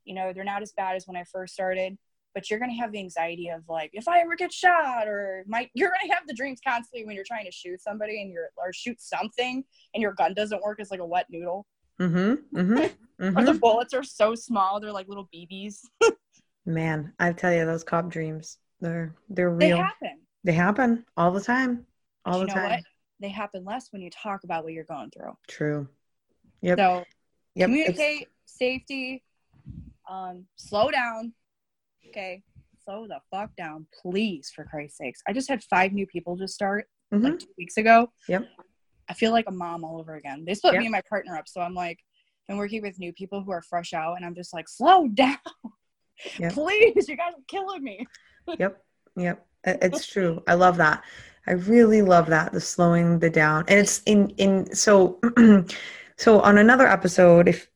[0.06, 1.98] You know, they're not as bad as when I first started,
[2.34, 5.70] but you're gonna have the anxiety of like, if I ever get shot, or my,
[5.74, 8.74] you're gonna have the dreams constantly when you're trying to shoot somebody and you're or
[8.74, 10.80] shoot something and your gun doesn't work.
[10.80, 11.66] It's like a wet noodle.
[12.00, 12.58] Mm-hmm.
[12.58, 12.74] Mm-hmm.
[13.24, 13.38] mm-hmm.
[13.38, 15.80] or the bullets are so small, they're like little BBs.
[16.66, 19.60] Man, I tell you, those cop dreams, they're they're real.
[19.60, 20.20] They happen.
[20.44, 21.86] They happen all the time.
[22.26, 22.72] All the time.
[22.72, 22.80] What?
[23.20, 25.38] They happen less when you talk about what you're going through.
[25.48, 25.88] True.
[26.62, 26.78] Yep.
[26.78, 27.04] So
[27.56, 27.68] yep.
[27.68, 28.58] communicate, it's...
[28.58, 29.24] safety,
[30.10, 31.34] um, slow down.
[32.10, 32.44] Okay.
[32.84, 35.22] Slow the fuck down, please, for Christ's sakes.
[35.28, 37.24] I just had five new people just start mm-hmm.
[37.24, 38.12] like two weeks ago.
[38.28, 38.46] Yep.
[39.08, 40.44] I feel like a mom all over again.
[40.46, 40.80] They split yep.
[40.82, 41.48] me and my partner up.
[41.48, 42.00] So I'm like,
[42.50, 45.38] I'm working with new people who are fresh out and I'm just like, slow down.
[46.40, 46.54] Yep.
[46.54, 48.06] Please, you guys are killing me.
[48.60, 48.84] yep.
[49.16, 49.46] Yep.
[49.66, 50.44] It's true.
[50.48, 51.04] I love that.
[51.48, 53.66] I really love that the slowing the down.
[53.68, 55.20] And it's in in so
[56.18, 57.68] so on another episode if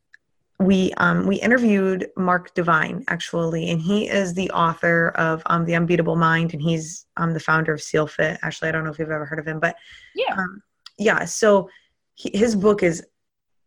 [0.59, 5.75] we um we interviewed Mark Divine actually and he is the author of um The
[5.75, 8.39] Unbeatable Mind and he's um the founder of SEAL Fit.
[8.41, 9.75] Actually, I don't know if you've ever heard of him, but
[10.15, 10.33] yeah.
[10.33, 10.63] Um,
[10.97, 11.69] yeah, so
[12.15, 13.05] he, his book is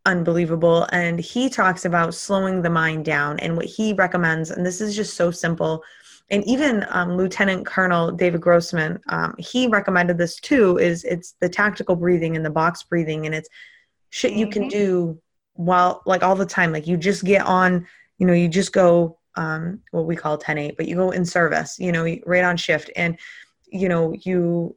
[0.07, 4.81] unbelievable and he talks about slowing the mind down and what he recommends and this
[4.81, 5.85] is just so simple
[6.31, 10.79] and even um, Lieutenant Colonel David Grossman, um, he recommended this too.
[10.79, 13.49] Is it's the tactical breathing and the box breathing, and it's
[14.11, 14.79] shit you can mm-hmm.
[14.79, 15.23] do
[15.55, 16.73] while like all the time.
[16.73, 17.87] Like you just get on,
[18.19, 21.79] you know, you just go um, what we call 10-8, but you go in service,
[21.79, 23.19] you know, right on shift, and
[23.66, 24.77] you know you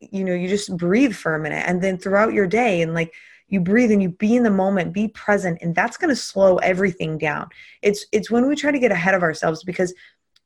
[0.00, 3.14] you know you just breathe for a minute, and then throughout your day, and like
[3.48, 6.56] you breathe and you be in the moment be present and that's going to slow
[6.58, 7.46] everything down
[7.82, 9.92] it's it's when we try to get ahead of ourselves because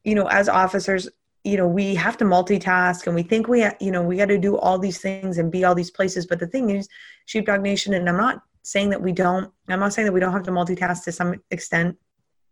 [0.07, 1.09] you know, as officers,
[1.43, 4.39] you know, we have to multitask and we think we, you know, we got to
[4.39, 6.27] do all these things and be all these places.
[6.27, 6.89] But the thing is,
[7.27, 10.33] Sheepdog Nation, and I'm not saying that we don't, I'm not saying that we don't
[10.33, 11.97] have to multitask to some extent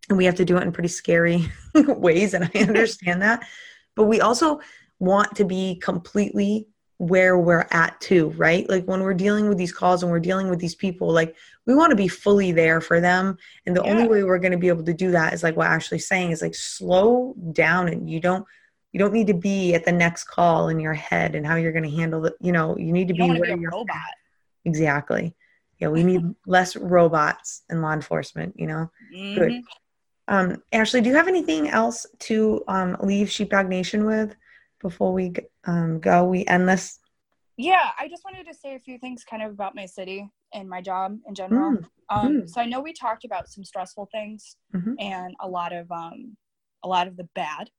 [0.08, 2.34] and we have to do it in pretty scary ways.
[2.34, 3.46] And I understand that.
[3.94, 4.60] But we also
[4.98, 6.66] want to be completely
[6.98, 8.68] where we're at too, right?
[8.68, 11.36] Like when we're dealing with these calls and we're dealing with these people, like
[11.66, 13.36] we want to be fully there for them.
[13.66, 13.90] And the yeah.
[13.90, 16.30] only way we're going to be able to do that is like what Ashley's saying
[16.30, 18.44] is like slow down and you don't
[18.92, 21.72] you don't need to be at the next call in your head and how you're
[21.72, 22.34] going to handle it.
[22.40, 23.96] You know, you need to you be where you're robot.
[23.96, 24.14] At.
[24.64, 25.34] Exactly.
[25.80, 28.90] Yeah, we need less robots in law enforcement, you know.
[29.12, 29.40] Mm-hmm.
[29.40, 29.62] Good.
[30.28, 34.36] Um, Ashley, do you have anything else to um, leave Sheepdog Nation with?
[34.84, 35.32] before we
[35.64, 37.00] um, go, we end this?
[37.56, 40.68] Yeah, I just wanted to say a few things kind of about my city and
[40.68, 41.78] my job in general.
[41.78, 41.84] Mm.
[42.10, 42.48] Um, mm.
[42.48, 44.94] So I know we talked about some stressful things mm-hmm.
[44.98, 46.36] and a lot of um,
[46.82, 47.70] a lot of the bad.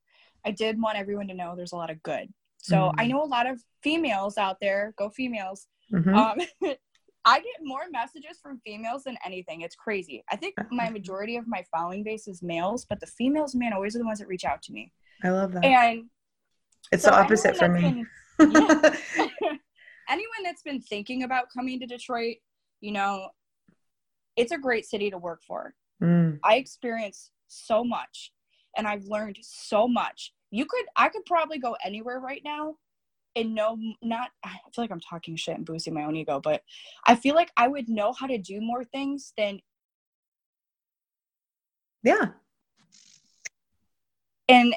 [0.46, 2.32] I did want everyone to know there's a lot of good.
[2.58, 2.94] So mm.
[2.98, 4.94] I know a lot of females out there.
[4.98, 5.68] Go females.
[5.94, 6.16] Mm-hmm.
[6.16, 6.40] Um,
[7.28, 9.62] I get more messages from females than anything.
[9.62, 10.24] It's crazy.
[10.30, 13.96] I think my majority of my following base is males, but the females, man, always
[13.96, 14.92] are the ones that reach out to me.
[15.24, 15.66] I love that.
[15.66, 16.06] And
[16.92, 18.06] it's so the opposite for me.
[18.38, 18.95] Yeah.
[20.66, 22.38] Been thinking about coming to Detroit,
[22.82, 23.30] you know,
[24.36, 25.74] it's a great city to work for.
[26.04, 26.40] Mm.
[26.44, 28.34] I experienced so much
[28.76, 30.34] and I've learned so much.
[30.52, 32.76] You could, I could probably go anywhere right now
[33.38, 36.64] and know not, I feel like I'm talking shit and boosting my own ego, but
[37.06, 39.60] I feel like I would know how to do more things than,
[42.04, 42.28] Yeah.
[44.48, 44.76] and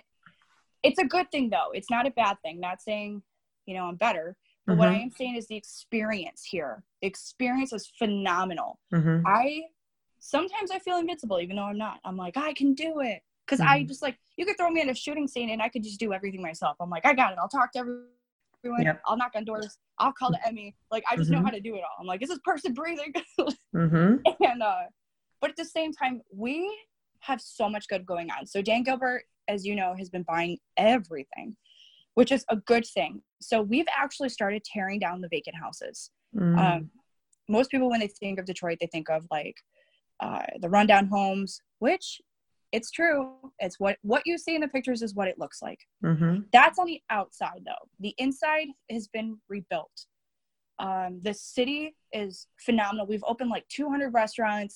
[0.82, 1.70] it's a good thing though.
[1.72, 2.60] It's not a bad thing.
[2.60, 3.22] Not saying,
[3.66, 4.36] you know, I'm better,
[4.68, 6.84] but what I am saying is the experience here.
[7.02, 8.78] The experience is phenomenal.
[8.92, 9.22] Mhm.
[9.26, 9.62] I
[10.20, 12.00] sometimes I feel invincible, even though I'm not.
[12.04, 13.22] I'm like, I can do it.
[13.46, 13.88] Cause I Mhm.
[13.88, 16.12] just like you could throw me in a shooting scene and I could just do
[16.12, 16.76] everything myself.
[16.80, 17.38] I'm like, I got it.
[17.40, 18.84] I'll talk to everyone.
[18.84, 19.00] Yep.
[19.06, 19.78] I'll knock on doors.
[19.98, 20.74] I'll call the ME.
[20.90, 21.44] Like I just know Mhm.
[21.44, 21.96] how to do it all.
[21.98, 23.12] I'm like, is this person breathing?
[23.74, 24.22] Mhm.
[24.44, 24.82] and uh
[25.40, 26.68] but at the same time, we
[27.20, 28.44] have so much good going on.
[28.46, 31.56] So Dan Gilbert, as you know, has been buying everything,
[32.18, 33.22] which is a good thing.
[33.40, 36.58] So we've actually started tearing down the vacant houses Mm.
[36.62, 36.90] um,
[37.48, 39.56] most people when they think of detroit they think of like
[40.24, 42.06] uh, the rundown homes which
[42.76, 43.18] it's true
[43.64, 46.34] it's what what you see in the pictures is what it looks like Mhm.
[46.52, 49.96] that's on the outside though the inside has been rebuilt
[50.86, 54.74] um, the city is phenomenal we've opened like 200 restaurants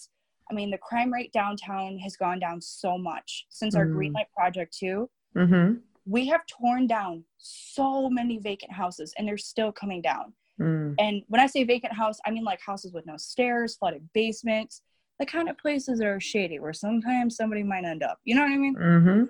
[0.51, 3.93] i mean the crime rate downtown has gone down so much since our Mm.
[3.97, 5.83] green light project too Mhm.
[6.07, 10.95] We have torn down so many vacant houses and they're still coming down Mm.
[10.99, 14.83] and when I say vacant house, I mean like houses with no stairs, flooded basements,
[15.19, 18.19] the kind of places that are shady where sometimes somebody might end up.
[18.25, 18.75] You know what I mean?
[18.77, 19.29] Mhm.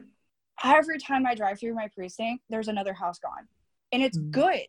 [0.65, 3.47] Every time I drive through my precinct, there's another house gone.
[3.93, 4.31] And it's Mm.
[4.33, 4.67] good.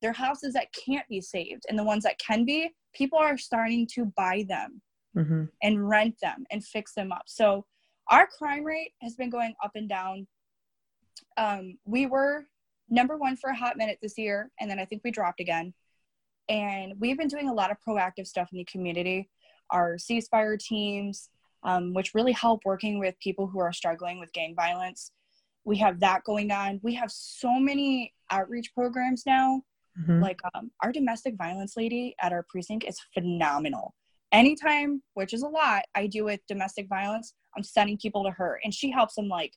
[0.00, 1.64] They're houses that can't be saved.
[1.68, 4.80] And the ones that can be, people are starting to buy them
[5.16, 5.50] Mhm.
[5.62, 7.24] and rent them and fix them up.
[7.26, 7.66] So
[8.08, 10.28] our crime rate has been going up and down.
[11.36, 12.46] Um, we were
[12.88, 15.74] number one for a hot minute this year, and then I think we dropped again.
[16.48, 19.28] And we've been doing a lot of proactive stuff in the community.
[19.70, 21.28] Our ceasefire teams,
[21.64, 25.10] um, which really help working with people who are struggling with gang violence.
[25.64, 26.78] We have that going on.
[26.82, 29.62] We have so many outreach programs now
[29.98, 30.20] Mhm.
[30.20, 33.94] like um, our domestic violence lady at our precinct is phenomenal
[34.30, 38.60] anytime which is a lot i do with domestic violence i'm sending people to her
[38.62, 39.54] and she helps them like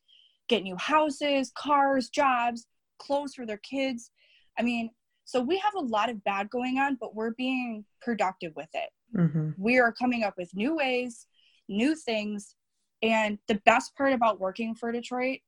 [0.50, 2.68] get new houses cars jobs
[3.00, 4.12] clothes for their kids
[4.58, 4.90] i mean
[5.26, 8.90] so we have a lot of bad going on but we're being productive with it
[9.16, 9.54] Mhm.
[9.58, 11.28] we are coming up with new ways
[11.68, 12.56] new things
[13.02, 15.40] and the best part about working for detroit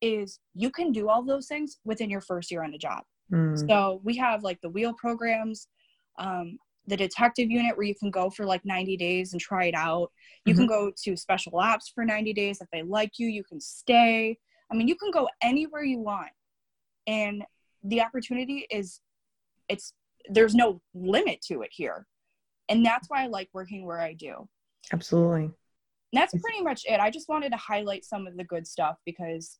[0.00, 3.66] is you can do all those things within your first year on the job Mm.
[3.68, 5.68] so we have like the wheel programs,
[6.18, 9.74] um, the detective unit where you can go for like 90 days and try it
[9.74, 10.10] out.
[10.44, 10.72] You can mm-hmm.
[10.72, 12.60] go to special ops for 90 days.
[12.60, 14.38] If they like you, you can stay.
[14.70, 16.30] I mean, you can go anywhere you want.
[17.06, 17.44] And
[17.82, 19.00] the opportunity is,
[19.68, 19.94] it's,
[20.28, 22.06] there's no limit to it here.
[22.68, 24.48] And that's why I like working where I do.
[24.92, 25.44] Absolutely.
[25.44, 25.52] And
[26.12, 27.00] that's pretty much it.
[27.00, 29.58] I just wanted to highlight some of the good stuff because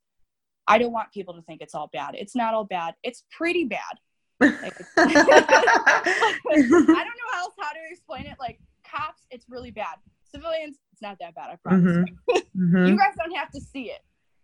[0.66, 2.14] I don't want people to think it's all bad.
[2.16, 2.94] It's not all bad.
[3.02, 3.98] It's pretty bad.
[4.62, 8.36] Like, I don't know how else how to explain it.
[8.38, 9.96] Like cops, it's really bad.
[10.30, 11.50] Civilians, it's not that bad.
[11.50, 11.96] I promise.
[11.96, 12.06] Mhm.
[12.56, 12.88] Mhm.
[12.88, 14.00] You guys don't have to see it.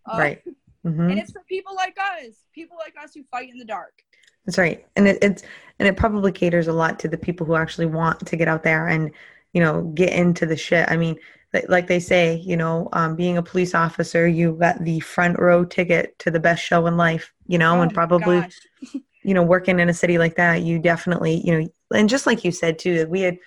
[0.07, 0.43] Uh, Right.
[0.85, 1.11] Mhm.
[1.11, 4.03] And it's for people like us, people like us who fight in the dark.
[4.47, 5.43] That's right, and it, it's
[5.79, 8.63] and it probably caters a lot to the people who actually want to get out
[8.63, 9.11] there and
[9.53, 10.91] you know get into the shit.
[10.91, 11.17] I mean,
[11.53, 15.39] like, like they say, you know, um, being a police officer, you got the front
[15.39, 17.35] row ticket to the best show in life.
[17.47, 18.43] You know, Oh and probably.
[19.23, 22.45] you know working in a city like that, you definitely you know, and just like
[22.45, 23.39] you said too, we had,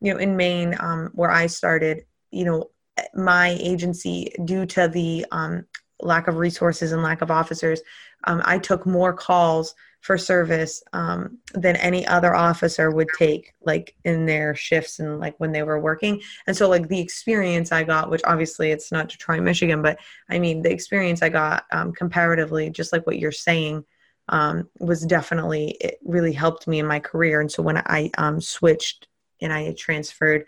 [0.00, 2.70] you know, in Maine, um, where I started, you know,
[3.14, 5.64] my agency due to the um,
[6.00, 7.80] lack of resources and lack of officers,
[8.24, 9.74] um, I took more calls
[10.06, 15.34] for service um, than any other officer would take like in their shifts and like
[15.38, 16.22] when they were working.
[16.46, 19.98] And so like the experience i got which obviously it's not detroit michigan but
[20.30, 23.84] i mean the experience i got um, comparatively just like what you're saying
[24.28, 28.40] um, was definitely it really helped me in my career and so when i um,
[28.40, 29.06] switched
[29.40, 30.44] and i transferred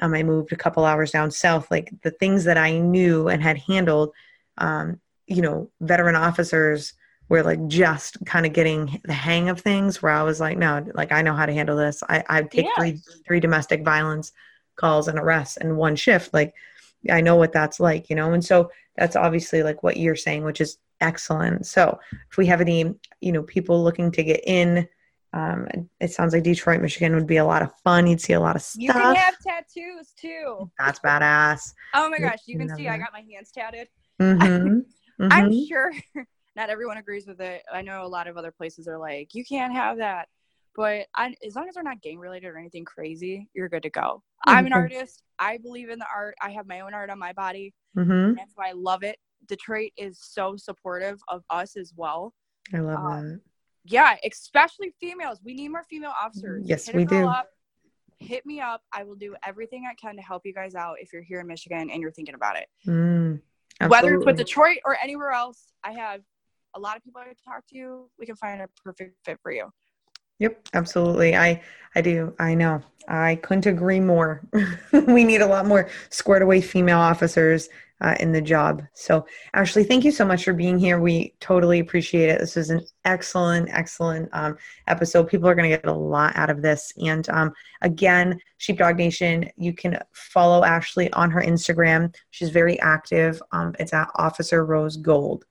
[0.00, 3.42] um, i moved a couple hours down south like the things that i knew and
[3.42, 4.12] had handled
[4.58, 6.94] um, you know veteran officers
[7.28, 10.86] were like just kind of getting the hang of things where I was like, no,
[10.94, 12.02] like I know how to handle this.
[12.08, 14.32] I, I take three three domestic violence
[14.76, 16.32] calls and arrests in one shift.
[16.32, 16.54] Like
[17.10, 18.32] I know what that's like, you know?
[18.32, 21.66] And so that's obviously like what you're saying, which is excellent.
[21.66, 21.98] So
[22.30, 24.88] if we have any, you know, people looking to get in,
[25.32, 25.66] um,
[26.00, 28.06] it sounds like Detroit, Michigan would be a lot of fun.
[28.06, 28.82] You'd see a lot of stuff.
[28.82, 30.70] You can have tattoos too.
[30.78, 31.72] That's badass.
[31.94, 33.88] Oh my gosh, you can see I got my hands tatted.
[34.18, 34.80] hmm
[35.30, 35.92] I'm hmm sure
[36.56, 37.62] not everyone agrees with it.
[37.72, 40.28] I know a lot of other places are like, you can't have that.
[40.74, 43.90] but I, as long as they're not gang related or anything crazy, you're good to
[43.90, 44.22] go.
[44.46, 44.76] I'm an Mhm.
[44.76, 45.22] artist.
[45.38, 46.34] I believe in the art.
[46.42, 47.74] I have my own art on my body.
[47.96, 48.34] Mm-hmm.
[48.34, 49.16] That's why I love it.
[49.46, 52.34] Detroit is so supportive of us as well.
[52.74, 53.40] I love Um, that.
[53.84, 55.38] Yeah, especially females.
[55.44, 56.64] We need more female officers.
[56.66, 57.26] Yes, Hit we do.
[57.28, 57.48] Up,
[58.18, 58.82] hit me up.
[58.92, 61.46] I will do everything I can to help you guys out if you're here in
[61.46, 62.66] Michigan and you're thinking about it.
[62.86, 63.40] Mm,
[63.86, 64.36] Whether it's with.
[64.38, 66.22] Detroit or anywhere else, I have
[66.74, 68.10] a lot of people I talk to.
[68.18, 69.70] We can find a perfect fit for you.
[70.38, 71.36] Yep, absolutely.
[71.36, 71.62] I
[71.94, 72.34] I do.
[72.38, 72.82] I know.
[73.08, 74.42] I couldn't agree more.
[74.92, 77.68] we need a lot more squared away female officers
[78.02, 78.82] uh, in the job.
[78.92, 81.00] So, Ashley, thank you so much for being here.
[81.00, 82.40] We totally appreciate it.
[82.40, 85.28] This was an excellent, excellent um, episode.
[85.28, 86.92] People are going to get a lot out of this.
[87.02, 92.14] And um, again, Sheepdog Nation, you can follow Ashley on her Instagram.
[92.30, 93.40] She's very active.
[93.52, 95.44] Um, it's at Officer Rose Gold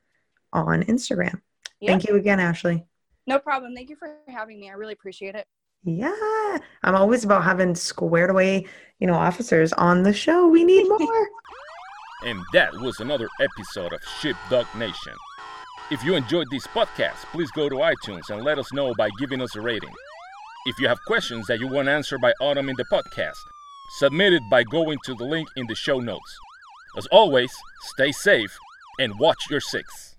[0.53, 1.41] on Instagram.
[1.79, 1.89] Yeah.
[1.89, 2.85] Thank you again, Ashley.
[3.27, 3.75] No problem.
[3.75, 4.69] Thank you for having me.
[4.69, 5.47] I really appreciate it.
[5.83, 8.65] Yeah, I'm always about having squared away,
[8.99, 10.47] you know, officers on the show.
[10.47, 11.27] We need more.
[12.25, 15.13] And that was another episode of Sheepdog Nation.
[15.91, 19.41] If you enjoyed this podcast, please go to iTunes and let us know by giving
[19.41, 19.93] us a rating.
[20.65, 23.37] If you have questions that you want answered by Autumn in the podcast,
[23.99, 26.35] submit it by going to the link in the show notes.
[26.97, 27.51] As always,
[27.93, 28.57] stay safe
[28.99, 30.14] and watch your six.